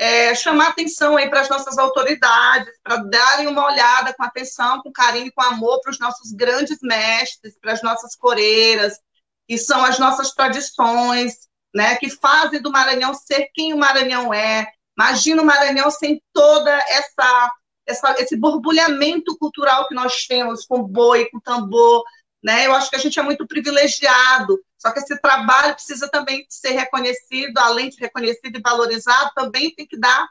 [0.01, 4.91] é, chamar atenção aí para as nossas autoridades, para darem uma olhada com atenção, com
[4.91, 8.99] carinho, com amor para os nossos grandes mestres, para as nossas coreiras,
[9.47, 11.35] que são as nossas tradições,
[11.75, 14.67] né, que fazem do Maranhão ser quem o Maranhão é,
[14.99, 17.53] Imagina o Maranhão sem toda essa,
[17.87, 22.05] essa, esse borbulhamento cultural que nós temos com boi, com tambor,
[22.43, 22.67] né?
[22.67, 26.71] Eu acho que a gente é muito privilegiado, só que esse trabalho precisa também ser
[26.71, 30.27] reconhecido, além de reconhecido e valorizado, também tem que dar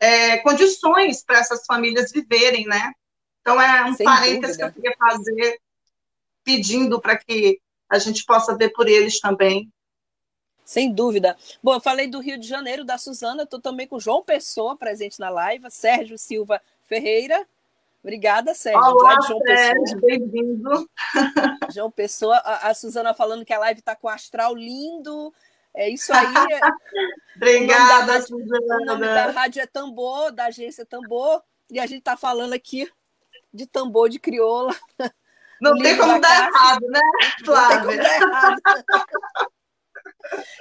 [0.00, 2.92] é, condições para essas famílias viverem, né?
[3.42, 4.72] Então é um Sem parênteses dúvida.
[4.72, 5.60] que eu queria fazer,
[6.42, 7.60] pedindo para que
[7.90, 9.70] a gente possa ver por eles também.
[10.64, 11.36] Sem dúvida.
[11.62, 15.20] Bom, eu falei do Rio de Janeiro, da Suzana, estou também com João Pessoa presente
[15.20, 17.46] na live, Sérgio Silva Ferreira.
[18.02, 18.80] Obrigada, Sérgio.
[18.80, 20.90] Olá, João Sérgio, bem-vindo.
[21.74, 25.34] João Pessoa, a, a Suzana falando que a live está com astral lindo.
[25.74, 26.26] É isso aí.
[27.36, 28.76] Obrigada, o Suzana.
[28.80, 32.90] O nome da rádio é Tambor, da agência Tambor, e a gente está falando aqui
[33.52, 34.74] de tambor de crioula.
[35.60, 37.00] Não tem como dar errado, né,
[37.44, 37.80] Flávia?
[37.80, 38.60] Não tem como dar errado.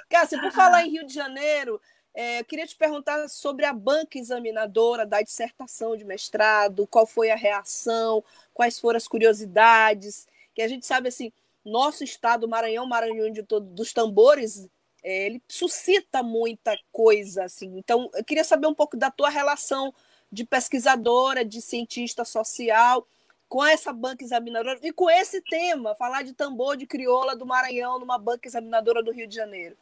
[0.09, 1.79] Cássia, por falar em Rio de Janeiro,
[2.13, 7.35] é, queria te perguntar sobre a banca examinadora da dissertação de mestrado, qual foi a
[7.35, 11.31] reação, quais foram as curiosidades, que a gente sabe assim,
[11.63, 14.67] nosso estado, Maranhão, Maranhão de todo, dos tambores,
[15.03, 17.77] é, ele suscita muita coisa, assim.
[17.77, 19.93] Então, eu queria saber um pouco da tua relação
[20.31, 23.07] de pesquisadora, de cientista social,
[23.47, 27.99] com essa banca examinadora e com esse tema, falar de tambor de crioula do Maranhão
[27.99, 29.75] numa banca examinadora do Rio de Janeiro.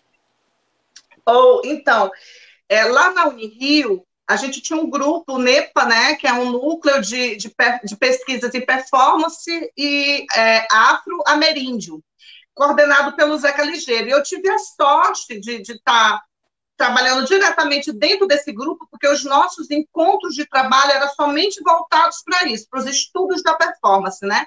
[1.26, 2.12] Ou, então,
[2.70, 6.52] é, lá na Unirio, a gente tinha um grupo, o NEPA, né, que é um
[6.52, 7.54] núcleo de, de,
[7.84, 12.04] de pesquisas em performance e é, afro-ameríndio,
[12.54, 14.10] coordenado pelo Zeca Ligeiro.
[14.10, 16.24] E eu tive a sorte de estar tá
[16.76, 22.48] trabalhando diretamente dentro desse grupo, porque os nossos encontros de trabalho eram somente voltados para
[22.48, 24.46] isso, para os estudos da performance, né?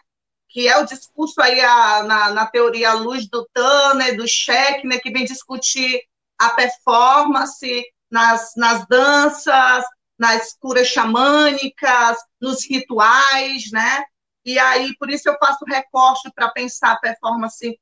[0.49, 4.87] Que é o discurso aí a, na, na teoria à luz do Tanner, do Scheck,
[4.87, 6.03] né, que vem discutir
[6.41, 9.85] a performance nas, nas danças,
[10.19, 14.05] nas curas xamânicas, nos rituais, né?
[14.45, 17.79] E aí, por isso eu faço recorte para pensar a performance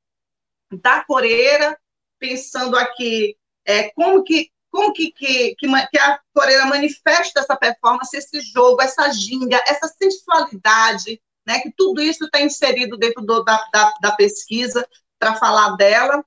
[0.82, 1.78] da coreira,
[2.18, 5.66] pensando aqui é, como que como que, que, que,
[5.98, 12.26] a Coreia manifesta essa performance, esse jogo, essa ginga, essa sensualidade, né, que tudo isso
[12.26, 14.86] está inserido dentro do, da, da, da pesquisa
[15.18, 16.22] para falar dela.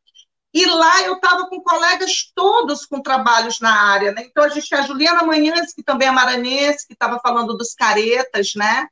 [0.54, 4.26] E lá eu estava com colegas todos com trabalhos na área, né?
[4.26, 7.74] Então a gente tinha a Juliana Manhãs, que também é maranhense, que estava falando dos
[7.74, 8.88] caretas, né?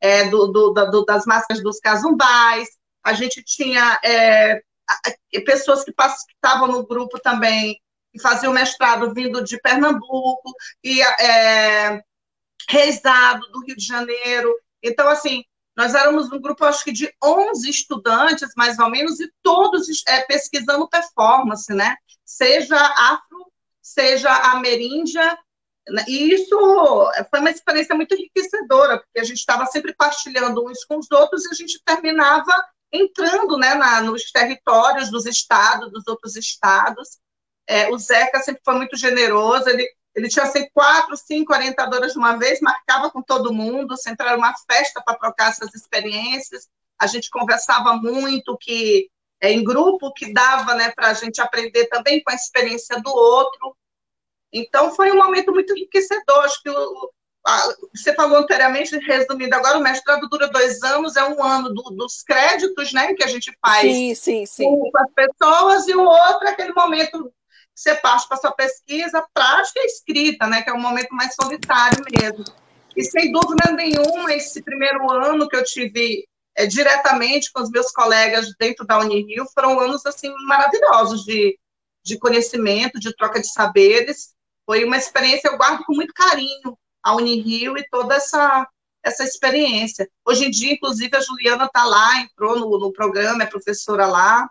[0.00, 2.68] É, do, do, do, das máscaras dos casumbais.
[3.02, 4.62] A gente tinha é,
[5.44, 7.80] pessoas que estavam no grupo também
[8.12, 12.02] que fazia o mestrado vindo de Pernambuco, e é,
[12.68, 14.52] Reisado, do Rio de Janeiro.
[14.82, 15.44] Então, assim,
[15.80, 20.20] nós éramos um grupo, acho que de 11 estudantes, mais ou menos, e todos é,
[20.26, 21.96] pesquisando performance, né?
[22.22, 25.38] Seja afro, seja ameríndia,
[25.88, 26.04] né?
[26.06, 26.54] e isso
[27.30, 31.46] foi uma experiência muito enriquecedora, porque a gente estava sempre partilhando uns com os outros
[31.46, 32.52] e a gente terminava
[32.92, 37.08] entrando né, na, nos territórios dos estados, dos outros estados,
[37.66, 42.18] é, o Zeca sempre foi muito generoso, ele, ele tinha assim, quatro, cinco orientadoras de
[42.18, 46.68] uma vez, marcava com todo mundo, era uma festa para trocar essas experiências.
[46.98, 49.08] A gente conversava muito, que
[49.40, 53.10] é, em grupo, que dava né, para a gente aprender também com a experiência do
[53.10, 53.76] outro.
[54.52, 56.40] Então, foi um momento muito enriquecedor.
[56.40, 57.10] Acho que o,
[57.46, 61.82] a, você falou anteriormente, resumindo agora, o mestrado dura dois anos, é um ano do,
[61.90, 64.64] dos créditos né, que a gente faz sim, sim, sim.
[64.64, 67.32] com as pessoas, e o outro é aquele momento
[67.80, 72.04] você parte para sua pesquisa prática e escrita, né, que é o momento mais solitário
[72.10, 72.44] mesmo.
[72.94, 77.90] E sem dúvida nenhuma, esse primeiro ano que eu tive é, diretamente com os meus
[77.90, 81.58] colegas dentro da Unirio foram anos assim maravilhosos de,
[82.04, 84.34] de conhecimento, de troca de saberes.
[84.66, 88.68] Foi uma experiência, eu guardo com muito carinho a Unirio e toda essa
[89.02, 90.06] essa experiência.
[90.26, 94.46] Hoje em dia, inclusive, a Juliana está lá, entrou no, no programa, é professora lá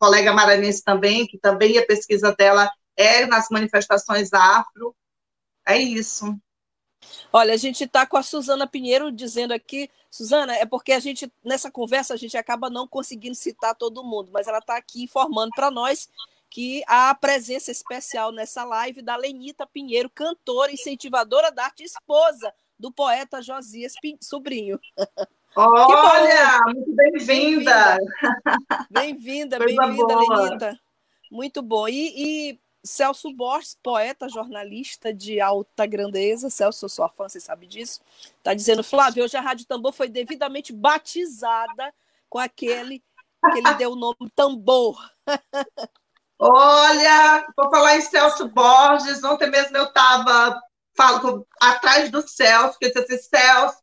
[0.00, 4.96] colega maranhense também, que também a pesquisa dela é nas manifestações afro.
[5.68, 6.34] É isso.
[7.32, 11.30] Olha, a gente está com a Suzana Pinheiro dizendo aqui, Suzana, é porque a gente,
[11.44, 15.50] nessa conversa, a gente acaba não conseguindo citar todo mundo, mas ela está aqui informando
[15.54, 16.08] para nós
[16.48, 22.90] que há presença especial nessa live da Lenita Pinheiro, cantora, incentivadora da arte, esposa do
[22.90, 24.80] poeta Josias Sobrinho.
[25.56, 27.98] Olha, muito bem-vinda.
[28.88, 30.80] Bem-vinda, bem-vinda, Lenita.
[31.30, 31.88] Muito bom.
[31.88, 37.66] E, e Celso Borges, poeta, jornalista de alta grandeza, Celso, eu sou fã, você sabe
[37.66, 38.00] disso,
[38.38, 41.92] está dizendo, Flávio, hoje a Rádio Tambor foi devidamente batizada
[42.28, 43.02] com aquele
[43.52, 44.98] que ele deu o nome Tambor.
[46.38, 50.58] Olha, vou falar em Celso Borges, ontem mesmo eu estava
[51.60, 53.78] atrás do Celso, porque eu disse, Celso,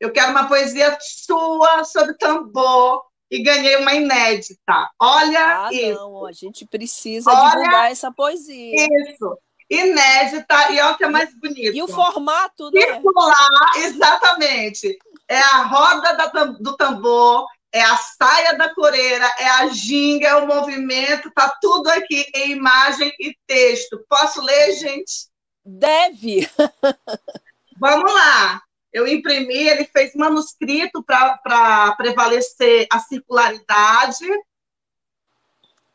[0.00, 4.90] eu quero uma poesia sua sobre tambor, e ganhei uma inédita.
[4.98, 5.94] Olha ah, isso.
[5.94, 8.86] Não, a gente precisa Olha divulgar essa poesia.
[9.08, 9.38] Isso.
[9.70, 11.76] Inédita, e olha o que é mais bonito.
[11.76, 12.80] E o formato, né?
[12.80, 14.98] Circular, exatamente.
[15.28, 20.34] É a roda da, do tambor, é a saia da coreira, é a ginga, é
[20.34, 24.04] o movimento, tá tudo aqui em imagem e texto.
[24.08, 25.28] Posso ler, gente?
[25.64, 26.50] Deve.
[27.78, 28.60] Vamos lá
[28.92, 34.26] eu imprimi, ele fez manuscrito para prevalecer a circularidade.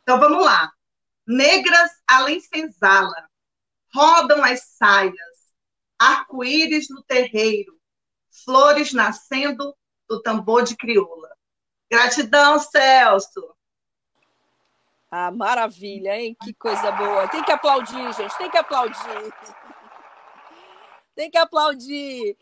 [0.01, 0.71] Então vamos lá.
[1.27, 3.27] Negras além senzala,
[3.93, 5.15] rodam as saias,
[5.97, 7.79] arco-íris no terreiro,
[8.43, 9.75] flores nascendo
[10.07, 11.29] do tambor de crioula.
[11.89, 13.55] Gratidão, Celso.
[15.09, 16.35] Ah, maravilha, hein?
[16.43, 17.27] Que coisa boa.
[17.27, 18.37] Tem que aplaudir, gente.
[18.37, 18.95] Tem que aplaudir.
[21.15, 22.37] Tem que aplaudir.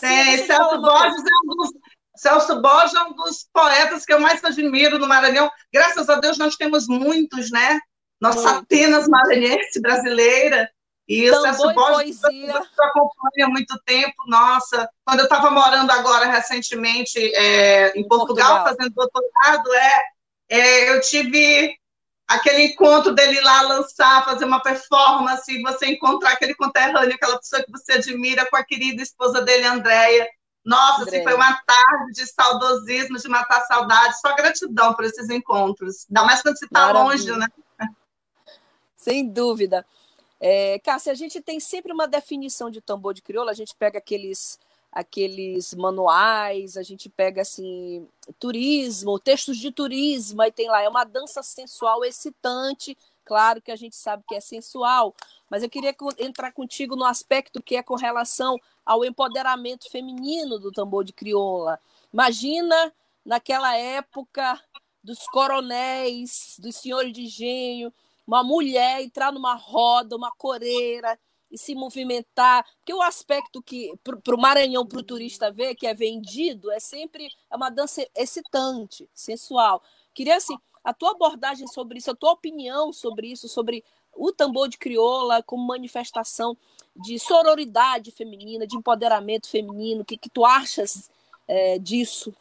[0.00, 1.70] Tem, Celso Borges é um dos,
[2.16, 5.50] Celso Borges é um dos poetas que eu mais admiro no Maranhão.
[5.72, 7.80] Graças a Deus nós temos muitos, né?
[8.20, 10.70] Nossa Atenas maranhense brasileira.
[11.06, 14.14] E o Celso Borges acompanha há muito tempo.
[14.26, 20.02] Nossa, quando eu estava morando agora recentemente é, em Portugal, Portugal, fazendo doutorado, é,
[20.48, 21.76] é, eu tive
[22.34, 27.62] aquele encontro dele lá lançar, fazer uma performance, e você encontrar aquele conterrâneo, aquela pessoa
[27.62, 30.28] que você admira com a querida esposa dele, Andréia.
[30.64, 36.06] Nossa, assim, foi uma tarde de saudosismo, de matar saudade, só gratidão por esses encontros.
[36.08, 37.46] Ainda mais quando você está longe, né?
[38.96, 39.84] Sem dúvida.
[40.40, 43.98] É, Cássia, a gente tem sempre uma definição de tambor de crioula, a gente pega
[43.98, 44.58] aqueles
[44.94, 51.02] aqueles manuais, a gente pega assim, turismo, textos de turismo, aí tem lá, é uma
[51.02, 55.12] dança sensual excitante, claro que a gente sabe que é sensual,
[55.50, 60.70] mas eu queria entrar contigo no aspecto que é com relação ao empoderamento feminino do
[60.70, 61.80] tambor de crioula.
[62.12, 64.62] Imagina naquela época
[65.02, 67.92] dos coronéis, dos senhores de engenho,
[68.24, 71.18] uma mulher entrar numa roda, uma coreira,
[71.54, 72.66] e se movimentar.
[72.78, 76.80] Porque o aspecto que, para o Maranhão, para o turista ver, que é vendido, é
[76.80, 79.82] sempre é uma dança excitante, sensual.
[80.12, 84.68] Queria, assim, a tua abordagem sobre isso, a tua opinião sobre isso, sobre o tambor
[84.68, 86.56] de crioula como manifestação
[86.94, 90.02] de sororidade feminina, de empoderamento feminino.
[90.02, 91.08] O que, que tu achas
[91.48, 92.34] é, disso?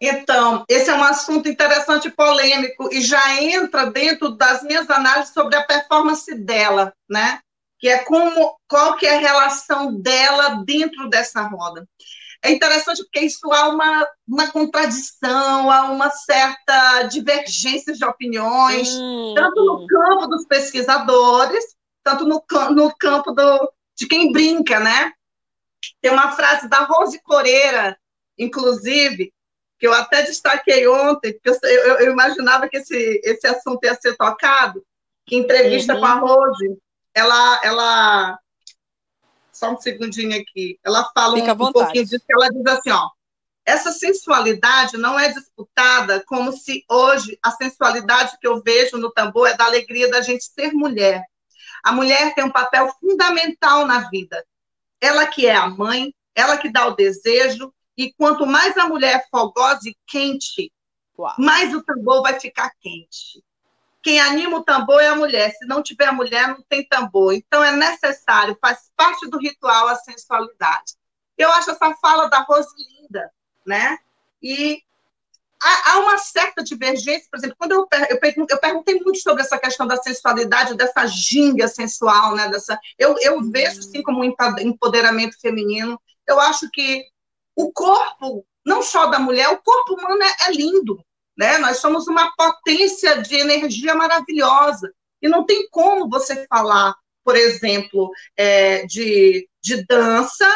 [0.00, 5.32] Então, esse é um assunto interessante e polêmico, e já entra dentro das minhas análises
[5.32, 7.40] sobre a performance dela, né?
[7.82, 11.84] Que é como qual que é a relação dela dentro dessa roda.
[12.40, 19.34] É interessante porque isso há uma, uma contradição, há uma certa divergência de opiniões, hum,
[19.34, 21.64] tanto no campo dos pesquisadores,
[22.04, 25.12] tanto no, no campo do, de quem brinca, né?
[26.00, 27.98] Tem uma frase da Rose Coreira,
[28.38, 29.32] inclusive,
[29.80, 33.94] que eu até destaquei ontem, porque eu, eu, eu imaginava que esse, esse assunto ia
[33.96, 34.84] ser tocado,
[35.26, 36.00] que entrevista uhum.
[36.00, 36.14] com a.
[36.14, 36.78] Rose,
[37.14, 38.38] ela, ela
[39.52, 43.08] só um segundinho aqui, ela fala um, um, pouquinho disso, ela diz assim, ó,
[43.64, 49.48] essa sensualidade não é disputada como se hoje a sensualidade que eu vejo no tambor
[49.48, 51.22] é da alegria da gente ser mulher.
[51.84, 54.44] A mulher tem um papel fundamental na vida.
[55.00, 59.16] Ela que é a mãe, ela que dá o desejo, e quanto mais a mulher
[59.16, 60.72] é fogosa e quente,
[61.18, 61.34] Uau.
[61.38, 63.44] mais o tambor vai ficar quente.
[64.02, 65.52] Quem anima o tambor é a mulher.
[65.52, 67.32] Se não tiver mulher, não tem tambor.
[67.32, 70.94] Então é necessário, faz parte do ritual a sensualidade.
[71.38, 73.30] Eu acho essa fala da Rose linda,
[73.66, 73.98] né?
[74.42, 74.82] E
[75.62, 79.86] há, uma certa divergência, por exemplo, quando eu, eu, eu, perguntei muito sobre essa questão
[79.86, 82.48] da sensualidade, dessa ginga sensual, né?
[82.48, 86.00] Dessa, eu, eu vejo assim como um empoderamento feminino.
[86.26, 87.04] Eu acho que
[87.54, 91.04] o corpo, não só da mulher, o corpo humano é, é lindo,
[91.42, 91.58] né?
[91.58, 94.92] Nós somos uma potência de energia maravilhosa.
[95.20, 100.48] E não tem como você falar, por exemplo, é, de de dança,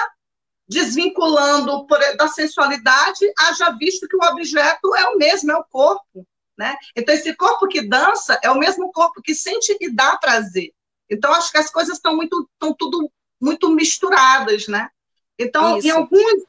[0.68, 6.26] desvinculando por, da sensualidade, haja visto que o objeto é o mesmo, é o corpo.
[6.58, 6.74] Né?
[6.96, 10.72] Então, esse corpo que dança é o mesmo corpo que sente e dá prazer.
[11.08, 13.10] Então, acho que as coisas estão muito, estão tudo
[13.40, 14.88] muito misturadas, né?
[15.38, 15.86] Então, Isso.
[15.86, 16.42] em alguns,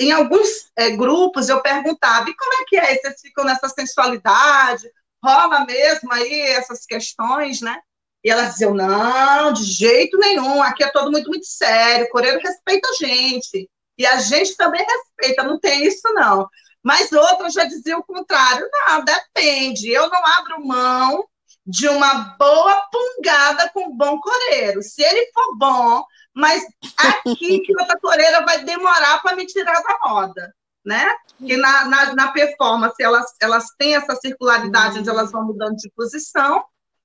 [0.00, 2.96] em alguns é, grupos eu perguntava, e como é que é?
[2.96, 4.90] Vocês ficam nessa sensualidade?
[5.22, 7.78] Rola mesmo aí essas questões, né?
[8.24, 12.40] E elas diziam, não, de jeito nenhum, aqui é todo muito, muito sério, o coreano
[12.40, 16.48] respeita a gente, e a gente também respeita, não tem isso não.
[16.82, 21.24] Mas outras já diziam o contrário, não, depende, eu não abro mão
[21.70, 24.82] de uma boa pungada com bom coreiro.
[24.82, 26.02] Se ele for bom,
[26.34, 26.64] mas
[26.96, 30.52] aqui que outra coreira vai demorar para me tirar da roda,
[30.84, 31.08] né?
[31.38, 35.88] Que na, na, na, performance elas, elas têm essa circularidade onde elas vão mudando de
[35.94, 36.64] posição,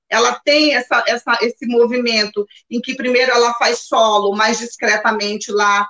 [0.10, 5.88] ela tem essa, essa, esse movimento em que primeiro ela faz solo mais discretamente lá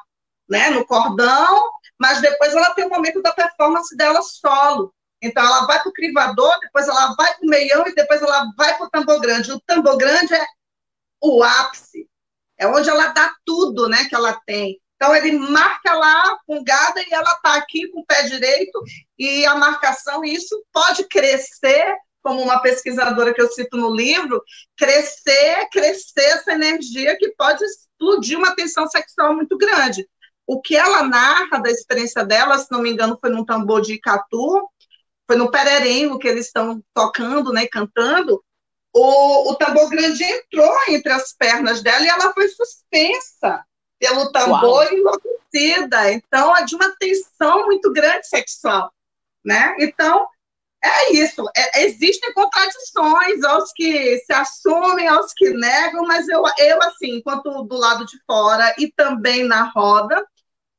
[0.49, 4.93] né, no cordão, mas depois ela tem o momento da performance dela solo.
[5.25, 8.45] Então, ela vai para o crivador, depois ela vai para o meião e depois ela
[8.57, 9.51] vai para o tambor grande.
[9.51, 10.45] O tambor grande é
[11.21, 12.07] o ápice,
[12.57, 14.79] é onde ela dá tudo né, que ela tem.
[14.95, 18.81] Então, ele marca lá a fungada e ela está aqui com o pé direito
[19.19, 24.41] e a marcação, isso pode crescer, como uma pesquisadora que eu cito no livro,
[24.75, 30.07] crescer, crescer essa energia que pode explodir uma tensão sexual muito grande.
[30.47, 33.93] O que ela narra da experiência dela, se não me engano, foi num tambor de
[33.93, 34.67] Icatu,
[35.27, 38.43] foi no Pererengo que eles estão tocando, né, cantando,
[38.93, 43.65] o, o tambor grande entrou entre as pernas dela e ela foi suspensa
[43.99, 44.93] pelo tambor Uau.
[44.93, 46.13] enlouquecida.
[46.13, 48.91] Então, é de uma tensão muito grande sexual,
[49.43, 49.75] né?
[49.79, 50.25] Então,
[50.81, 51.43] é isso.
[51.55, 57.63] É, existem contradições aos que se assumem, aos que negam, mas eu, eu, assim, enquanto
[57.63, 60.25] do lado de fora e também na roda,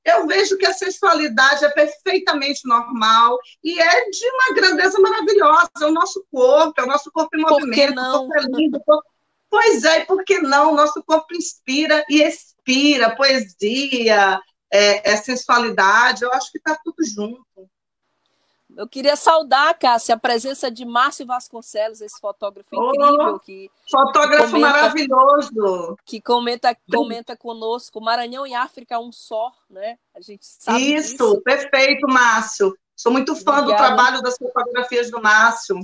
[0.06, 5.70] eu vejo que a sexualidade é perfeitamente normal e é de uma grandeza maravilhosa.
[5.80, 7.94] É o nosso corpo, é o nosso corpo em movimento.
[7.94, 8.28] não?
[8.34, 8.80] É lindo,
[9.50, 10.72] pois é, e por que não?
[10.72, 14.40] O nosso corpo inspira e expira poesia,
[14.72, 16.22] é, é sensualidade.
[16.22, 17.44] Eu acho que está tudo junto.
[18.76, 24.50] Eu queria saudar, Cássia, a presença de Márcio Vasconcelos, esse fotógrafo oh, incrível que fotógrafo
[24.50, 29.98] comenta, maravilhoso que comenta comenta conosco Maranhão e África um só, né?
[30.14, 31.40] A gente sabe Isso, disso.
[31.40, 32.76] perfeito, Márcio.
[32.94, 33.72] Sou muito fã Obrigada.
[33.72, 35.80] do trabalho das fotografias do Márcio.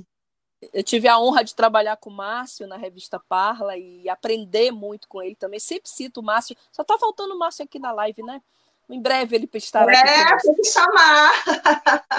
[0.72, 5.08] Eu tive a honra de trabalhar com o Márcio na revista Parla e aprender muito
[5.08, 5.58] com ele também.
[5.58, 6.56] Sempre cito o Márcio.
[6.70, 8.40] Só está faltando o Márcio aqui na live, né?
[8.88, 9.92] Em breve ele estará.
[9.92, 11.32] É, tem que chamar.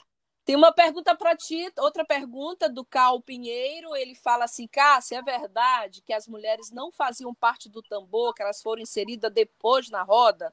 [0.45, 3.95] Tem uma pergunta para ti, outra pergunta do Cal Pinheiro.
[3.95, 8.41] Ele fala assim: Cássia, é verdade que as mulheres não faziam parte do tambor, que
[8.41, 10.51] elas foram inseridas depois na roda?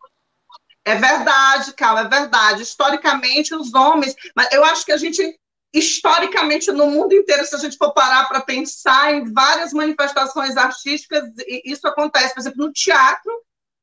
[0.84, 2.62] É verdade, Cal, é verdade.
[2.62, 4.14] Historicamente, os homens.
[4.34, 5.38] Mas eu acho que a gente,
[5.74, 11.24] historicamente, no mundo inteiro, se a gente for parar para pensar em várias manifestações artísticas,
[11.64, 12.32] isso acontece.
[12.32, 13.30] Por exemplo, no teatro,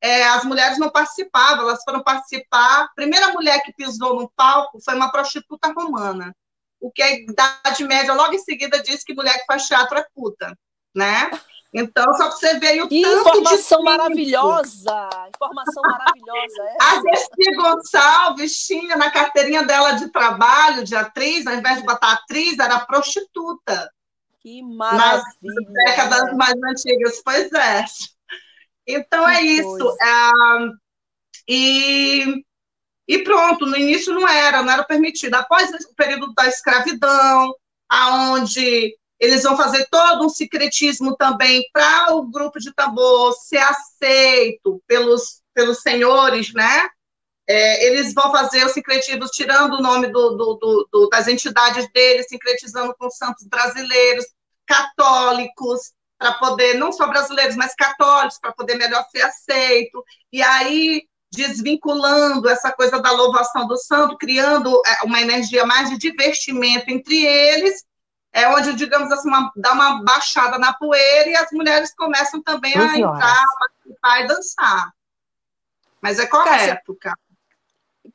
[0.00, 2.84] é, as mulheres não participavam, elas foram participar.
[2.84, 6.34] A primeira mulher que pisou no palco foi uma prostituta romana,
[6.80, 10.06] o que a Idade Média logo em seguida diz que mulher que faz teatro é
[10.14, 10.56] puta,
[10.94, 11.30] né?
[11.72, 15.08] Então, só para você ver o que tanto informação maravilhosa!
[15.34, 16.62] Informação maravilhosa.
[16.62, 16.98] Essa.
[16.98, 22.12] A Desci Gonçalves tinha na carteirinha dela de trabalho, de atriz, ao invés de botar
[22.12, 23.90] atriz, era prostituta.
[24.40, 25.22] Que maravilha!
[25.42, 27.84] Nas décadas mais antigas, pois é.
[28.88, 29.96] Então que é isso.
[30.02, 30.30] É,
[31.46, 32.44] e,
[33.06, 35.34] e pronto, no início não era, não era permitido.
[35.34, 37.54] Após o período da escravidão,
[37.88, 44.82] aonde eles vão fazer todo um secretismo também para o grupo de tambor ser aceito
[44.86, 46.88] pelos, pelos senhores, né?
[47.50, 52.26] É, eles vão fazer o secretismo tirando o nome do, do, do, das entidades deles,
[52.28, 54.26] sincretizando com santos brasileiros,
[54.66, 60.04] católicos, para poder, não só brasileiros, mas católicos, para poder melhor ser aceito.
[60.32, 65.96] E aí, desvinculando essa coisa da louvação do santo, criando é, uma energia mais de
[65.96, 67.84] divertimento entre eles,
[68.32, 72.76] é onde, digamos assim, uma, dá uma baixada na poeira e as mulheres começam também
[72.76, 74.92] a entrar, a participar e dançar.
[76.00, 77.18] Mas é correto, Cássia.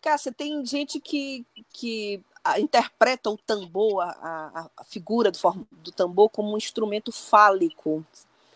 [0.02, 2.24] Cássia, tem gente que, que
[2.58, 5.40] interpreta o tambor, a, a figura do,
[5.72, 8.06] do tambor, como um instrumento fálico.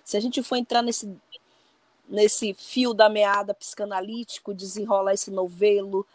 [0.03, 1.15] Se a gente for entrar nesse,
[2.07, 6.05] nesse fio da meada psicanalítico, desenrolar esse novelo,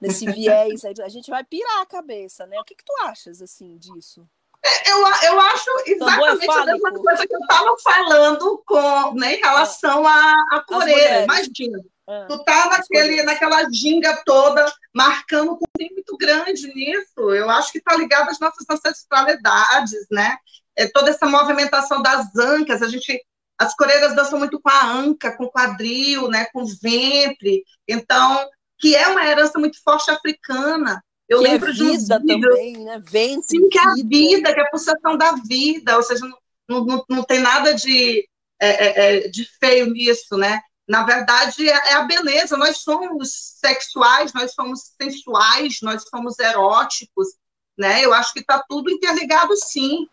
[0.00, 2.60] nesse viés, a gente vai pirar a cabeça, né?
[2.60, 4.26] O que, que tu achas assim disso?
[4.62, 9.14] É, eu, eu acho é exatamente é a mesma coisa que eu estava falando com,
[9.14, 11.24] né, em relação à, à Coreia.
[11.24, 15.58] Imagina, Ah, tu tá naquele, naquela ginga toda, marcando um
[15.90, 17.32] muito grande nisso.
[17.32, 20.36] Eu acho que tá ligado às nossas ancestralidades, né?
[20.76, 23.22] É toda essa movimentação das ancas, a gente
[23.56, 27.62] as coreiras dançam muito com a anca, com quadril, né, com ventre.
[27.88, 28.48] Então,
[28.78, 31.02] que é uma herança muito forte africana.
[31.28, 33.00] Eu que é lembro é vida de um também, né?
[33.02, 33.42] Ventre.
[33.48, 36.26] Sim, que é a vida, que é a pulsação da vida, ou seja,
[36.68, 38.28] não, não, não tem nada de,
[38.60, 40.60] é, é, é, de feio nisso, né?
[40.86, 42.56] Na verdade, é, é a beleza.
[42.56, 47.28] Nós somos sexuais, nós somos sensuais, nós somos eróticos,
[47.76, 48.04] né?
[48.04, 50.08] Eu acho que está tudo interligado, sim.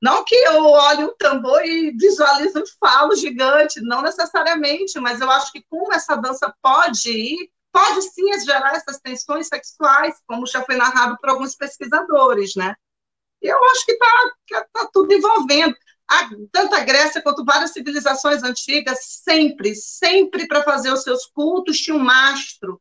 [0.00, 5.30] Não que eu olhe o tambor e visualize um falo gigante, não necessariamente, mas eu
[5.30, 10.62] acho que como essa dança pode ir, pode sim gerar essas tensões sexuais, como já
[10.62, 12.74] foi narrado por alguns pesquisadores, né?
[13.40, 15.76] Eu acho que está tá tudo envolvendo.
[16.08, 21.80] A, tanto a Grécia quanto várias civilizações antigas, sempre, sempre para fazer os seus cultos,
[21.80, 22.80] tinha um mastro.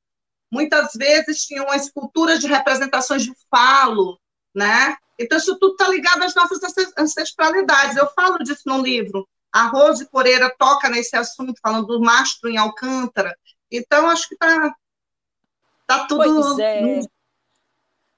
[0.52, 4.20] Muitas vezes tinham esculturas de representações de falo,
[4.54, 4.96] né?
[5.18, 6.60] Então, isso tudo está ligado às nossas
[6.98, 7.98] ancestralidades.
[7.98, 9.28] Eu falo disso no livro.
[9.52, 13.36] A Rose Coreira toca nesse assunto, falando do mastro em Alcântara.
[13.72, 14.76] Então, acho que está
[15.88, 16.24] tá tudo.
[16.24, 17.00] Pois é.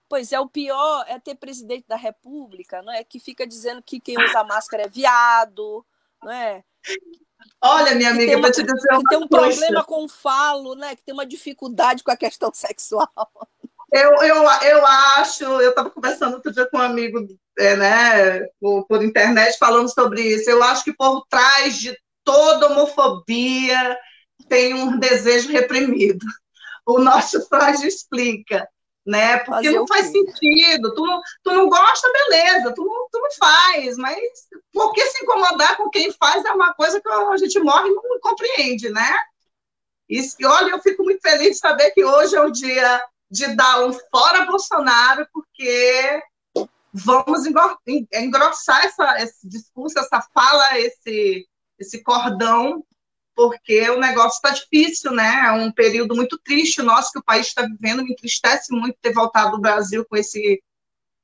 [0.10, 3.04] Pois é, o pior é ter presidente da República, não é?
[3.04, 5.86] Que fica dizendo que quem usa máscara é viado,
[6.24, 6.64] não é?
[7.62, 9.60] Olha, minha amiga, eu vou te dizer uma que tem um coisa.
[9.60, 10.96] problema com o falo, né?
[10.96, 13.10] Que tem uma dificuldade com a questão sexual.
[13.92, 17.26] Eu, eu, eu acho, eu estava conversando outro dia com um amigo,
[17.58, 20.50] é, né, por, por, internet, falando sobre isso.
[20.50, 23.98] Eu acho que por trás de toda homofobia
[24.50, 26.26] tem um desejo reprimido.
[26.86, 28.68] O nosso Freud explica,
[29.08, 29.38] né?
[29.38, 30.94] Porque Fazer não faz sentido.
[30.94, 34.20] Tu não, tu não gosta, beleza, tu não, tu não faz, mas
[34.74, 37.94] por que se incomodar com quem faz é uma coisa que a gente morre e
[37.94, 39.18] não compreende, né?
[40.10, 43.86] E olha, eu fico muito feliz de saber que hoje é o dia de dar
[43.86, 46.22] um fora Bolsonaro, porque
[46.94, 47.46] vamos
[48.14, 51.46] engrossar essa, esse discurso, essa fala, esse,
[51.80, 52.84] esse cordão,
[53.38, 55.44] porque o negócio está difícil, né?
[55.46, 58.04] É um período muito triste nosso que o país está vivendo.
[58.04, 60.60] Me entristece muito ter voltado do Brasil com esse,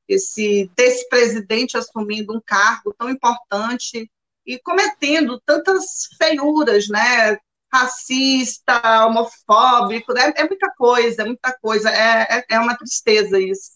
[0.07, 4.07] esse desse presidente assumindo um cargo tão importante
[4.45, 7.39] e cometendo tantas feiuras, né?
[7.73, 13.71] racista, homofóbico, é, é muita coisa, é muita coisa, é, é, é uma tristeza isso.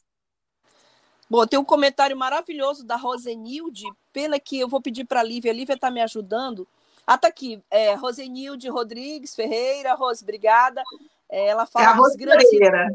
[1.28, 5.52] Bom, tem um comentário maravilhoso da Rosenilde, pena que eu vou pedir para a Lívia,
[5.52, 6.68] a Lívia está me ajudando.
[7.08, 10.84] Ah, tá aqui, é, Rosenilde Rodrigues Ferreira, Rose, obrigada.
[11.30, 12.50] É, ela fala é a Rose grandes...
[12.50, 12.94] Coreira.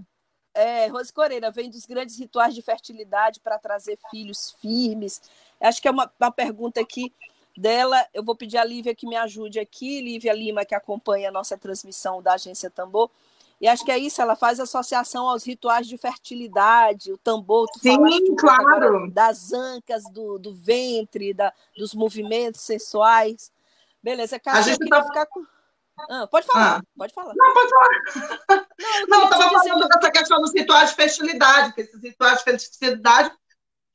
[0.55, 5.23] É, Rose Coreira, vem dos grandes rituais de fertilidade para trazer filhos firmes.
[5.59, 7.11] Acho que é uma, uma pergunta aqui
[7.57, 8.07] dela.
[8.13, 11.57] Eu vou pedir a Lívia que me ajude aqui, Lívia Lima, que acompanha a nossa
[11.57, 13.11] transmissão da Agência Tambor.
[13.63, 17.79] E acho que é isso, ela faz associação aos rituais de fertilidade, o tambor, tu
[17.79, 17.97] Sim,
[18.35, 19.09] claro.
[19.11, 23.53] das ancas, do, do ventre, da, dos movimentos sensuais.
[24.03, 25.07] Beleza, Cássia, eu queria tá...
[25.07, 25.45] ficar com.
[26.11, 26.83] Ah, pode falar, ah.
[26.97, 27.35] pode falar.
[27.37, 28.67] Não, pode falar.
[29.09, 33.33] Não, eu estava falando dessa questão dos rituais de fertilidade, que esses rituais de fertilidade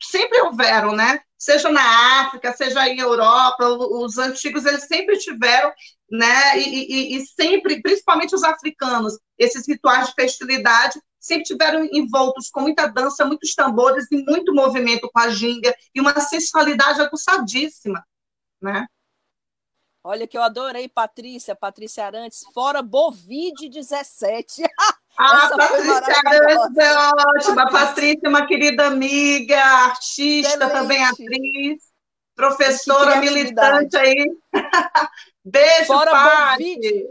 [0.02, 1.20] sempre houveram, né?
[1.38, 5.72] Seja na África, seja em Europa, os antigos eles sempre tiveram,
[6.10, 6.60] né?
[6.60, 12.62] E, e, e sempre, principalmente os africanos, esses rituais de fertilidade sempre tiveram envoltos com
[12.62, 18.06] muita dança, muitos tambores e muito movimento com a ginga e uma sensualidade aguçadíssima,
[18.62, 18.88] né?
[20.08, 24.64] Olha que eu adorei Patrícia, Patrícia Arantes, fora Bovide17.
[25.20, 27.72] Ah, Patrícia Arantes é ótima.
[27.72, 30.72] Patrícia é uma querida amiga, artista, Excelente.
[30.72, 31.84] também atriz,
[32.36, 34.32] professora militante aí.
[35.44, 37.08] Beijo, Fora Paty.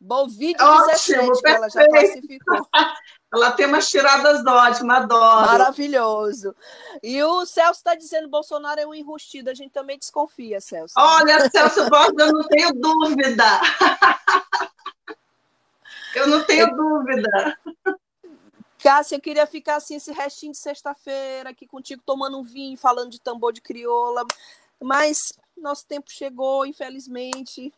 [0.00, 2.66] Bovide 17, que ela já classificou.
[3.32, 5.46] Ela tem umas tiradas ótimas, adoro.
[5.46, 6.54] Maravilhoso.
[7.02, 9.50] E o Celso está dizendo que Bolsonaro é um enrustido.
[9.50, 10.94] A gente também desconfia, Celso.
[10.96, 13.44] Olha, Celso Borges, eu não tenho dúvida.
[16.12, 16.76] Eu não tenho eu...
[16.76, 17.58] dúvida.
[18.82, 23.10] Cássia, eu queria ficar assim esse restinho de sexta-feira aqui contigo, tomando um vinho, falando
[23.10, 24.26] de tambor de crioula.
[24.82, 27.72] Mas nosso tempo chegou, infelizmente.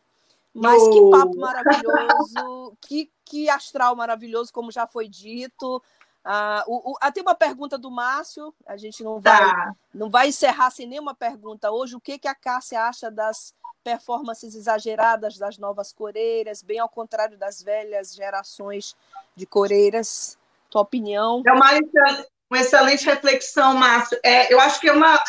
[0.53, 0.91] Mas oh.
[0.91, 5.81] que papo maravilhoso, que, que astral maravilhoso, como já foi dito.
[6.23, 9.73] Ah, o, o, ah, tem uma pergunta do Márcio, a gente não vai, tá.
[9.93, 11.95] não vai encerrar sem nenhuma pergunta hoje.
[11.95, 17.37] O que, que a Cássia acha das performances exageradas das novas coreiras, bem ao contrário
[17.37, 18.95] das velhas gerações
[19.35, 20.37] de coreiras?
[20.69, 21.43] Tua opinião?
[21.45, 21.71] É uma,
[22.49, 24.17] uma excelente reflexão, Márcio.
[24.23, 25.21] É, eu acho que é uma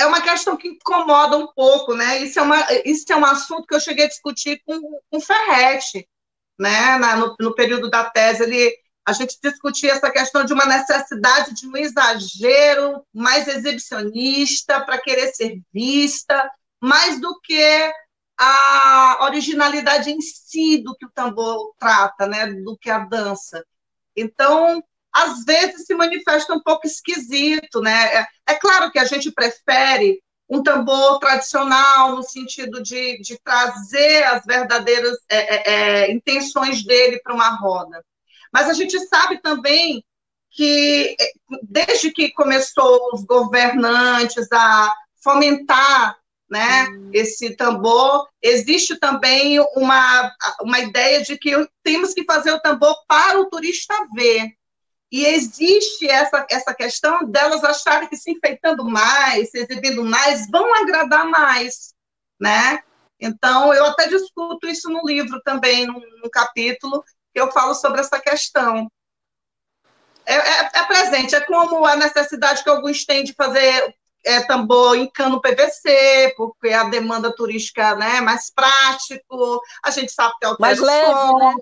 [0.00, 2.18] é uma questão que incomoda um pouco, né?
[2.22, 6.08] Isso é, uma, isso é um assunto que eu cheguei a discutir com, o Ferrete,
[6.58, 10.66] né, na, no, no período da tese, ele, a gente discutia essa questão de uma
[10.66, 17.92] necessidade de um exagero mais exibicionista para querer ser vista, mais do que
[18.38, 23.64] a originalidade em si do que o tambor trata, né, do que a dança.
[24.16, 24.82] Então,
[25.12, 28.16] às vezes se manifesta um pouco esquisito, né?
[28.16, 34.24] É, é claro que a gente prefere um tambor tradicional no sentido de, de trazer
[34.24, 38.04] as verdadeiras é, é, é intenções dele para uma roda.
[38.52, 40.04] Mas a gente sabe também
[40.50, 41.32] que é,
[41.62, 44.92] desde que começou os governantes a
[45.22, 46.18] fomentar
[46.50, 47.10] né, hum.
[47.12, 51.52] esse tambor, existe também uma, uma ideia de que
[51.84, 54.48] temos que fazer o tambor para o turista ver.
[55.10, 60.72] E existe essa, essa questão delas acharem que se enfeitando mais, se exibindo mais, vão
[60.74, 61.92] agradar mais,
[62.40, 62.80] né?
[63.18, 68.00] Então, eu até discuto isso no livro também, num, num capítulo, que eu falo sobre
[68.00, 68.90] essa questão.
[70.24, 73.94] É, é, é, presente, é como a necessidade que alguns têm de fazer
[74.24, 80.12] é, tambor em cano PVC, porque a demanda turística né, é mais prático, a gente
[80.12, 81.54] sabe que é o mais leve, né?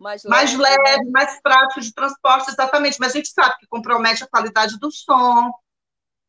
[0.00, 1.10] Mais leve, mais, leve né?
[1.10, 2.98] mais prático de transporte, exatamente.
[2.98, 5.52] Mas a gente sabe que compromete a qualidade do som.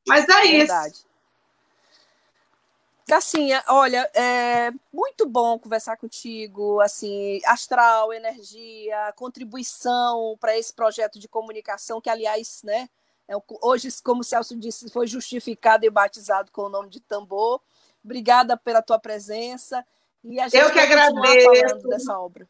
[0.06, 0.94] Mas é Verdade.
[0.94, 1.12] isso.
[3.08, 11.28] Cassinha, olha, é muito bom conversar contigo, assim, astral, energia, contribuição para esse projeto de
[11.28, 12.90] comunicação que, aliás, né,
[13.28, 17.62] é, hoje, como o Celso disse, foi justificado e batizado com o nome de Tambor.
[18.04, 19.86] Obrigada pela tua presença
[20.24, 22.48] e a gente Eu que agradeço dessa obra.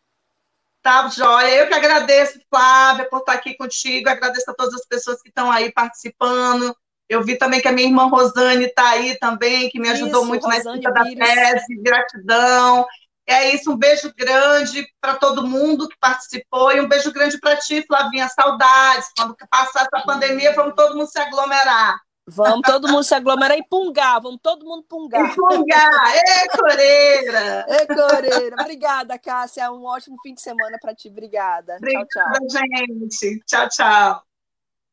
[0.82, 1.56] Tá, joia.
[1.56, 4.10] Eu que agradeço, Flávia, por estar aqui contigo.
[4.10, 6.76] Agradeço a todas as pessoas que estão aí participando.
[7.08, 10.28] Eu vi também que a minha irmã Rosane está aí também, que me ajudou isso,
[10.28, 11.76] muito Rosane na escrita da tese.
[11.82, 12.88] Gratidão.
[13.28, 17.58] É isso, um beijo grande para todo mundo que participou e um beijo grande para
[17.58, 18.28] ti, Flavinha.
[18.30, 19.10] Saudades.
[19.16, 22.00] Quando passar essa pandemia, vamos todo mundo se aglomerar.
[22.34, 25.32] Vamos todo mundo se aglomerar e pungar, vamos todo mundo pungar.
[25.32, 27.66] E pungar, ê, Coreira!
[27.68, 28.56] Ê, Coreira!
[28.62, 31.76] Obrigada, Cássia, um ótimo fim de semana para ti, obrigada.
[31.76, 32.50] Obrigada, tchau, tchau.
[32.50, 33.44] gente.
[33.46, 34.31] Tchau, tchau.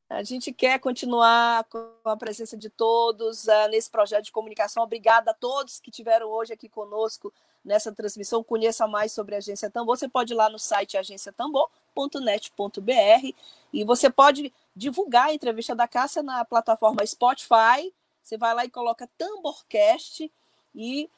[0.09, 4.82] A gente quer continuar com a presença de todos uh, nesse projeto de comunicação.
[4.82, 7.30] Obrigada a todos que estiveram hoje aqui conosco
[7.62, 8.42] nessa transmissão.
[8.42, 9.98] Conheça mais sobre a Agência Tambor.
[9.98, 13.34] Você pode ir lá no site agenciatambor.net.br
[13.70, 17.92] e você pode divulgar a entrevista da Cássia na plataforma Spotify.
[18.22, 20.32] Você vai lá e coloca Tamborcast
[20.74, 21.11] e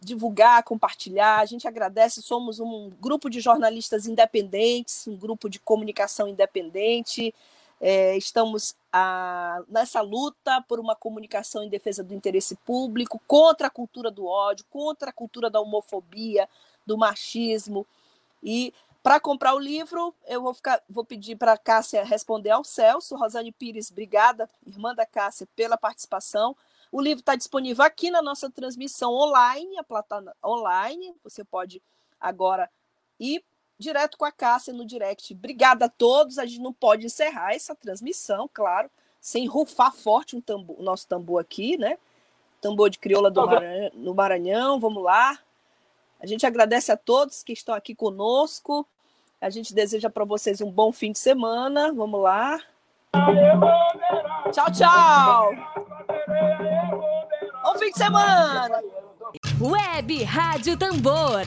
[0.00, 1.40] divulgar, compartilhar.
[1.40, 2.22] A gente agradece.
[2.22, 7.34] Somos um grupo de jornalistas independentes, um grupo de comunicação independente.
[7.80, 13.70] É, estamos a, nessa luta por uma comunicação em defesa do interesse público, contra a
[13.70, 16.48] cultura do ódio, contra a cultura da homofobia,
[16.86, 17.86] do machismo.
[18.42, 22.62] E para comprar o livro, eu vou, ficar, vou pedir para a Cássia responder ao
[22.62, 23.16] Celso.
[23.16, 26.54] Rosane Pires, obrigada, irmã da Cássia, pela participação.
[26.92, 31.14] O livro está disponível aqui na nossa transmissão online, a plataforma online.
[31.24, 31.80] Você pode
[32.20, 32.68] agora
[33.18, 33.42] ir
[33.80, 35.32] direto com a Cássia no direct.
[35.32, 36.38] Obrigada a todos.
[36.38, 41.08] A gente não pode encerrar essa transmissão, claro, sem rufar forte um tambor, o nosso
[41.08, 41.98] tambor aqui, né?
[42.60, 44.78] Tambor de crioula do Maranhão, no Maranhão.
[44.78, 45.38] Vamos lá.
[46.20, 48.86] A gente agradece a todos que estão aqui conosco.
[49.40, 51.92] A gente deseja para vocês um bom fim de semana.
[51.92, 52.60] Vamos lá.
[54.52, 55.50] Tchau, tchau.
[57.64, 58.82] Bom fim de semana.
[59.60, 61.46] Web Rádio Tambor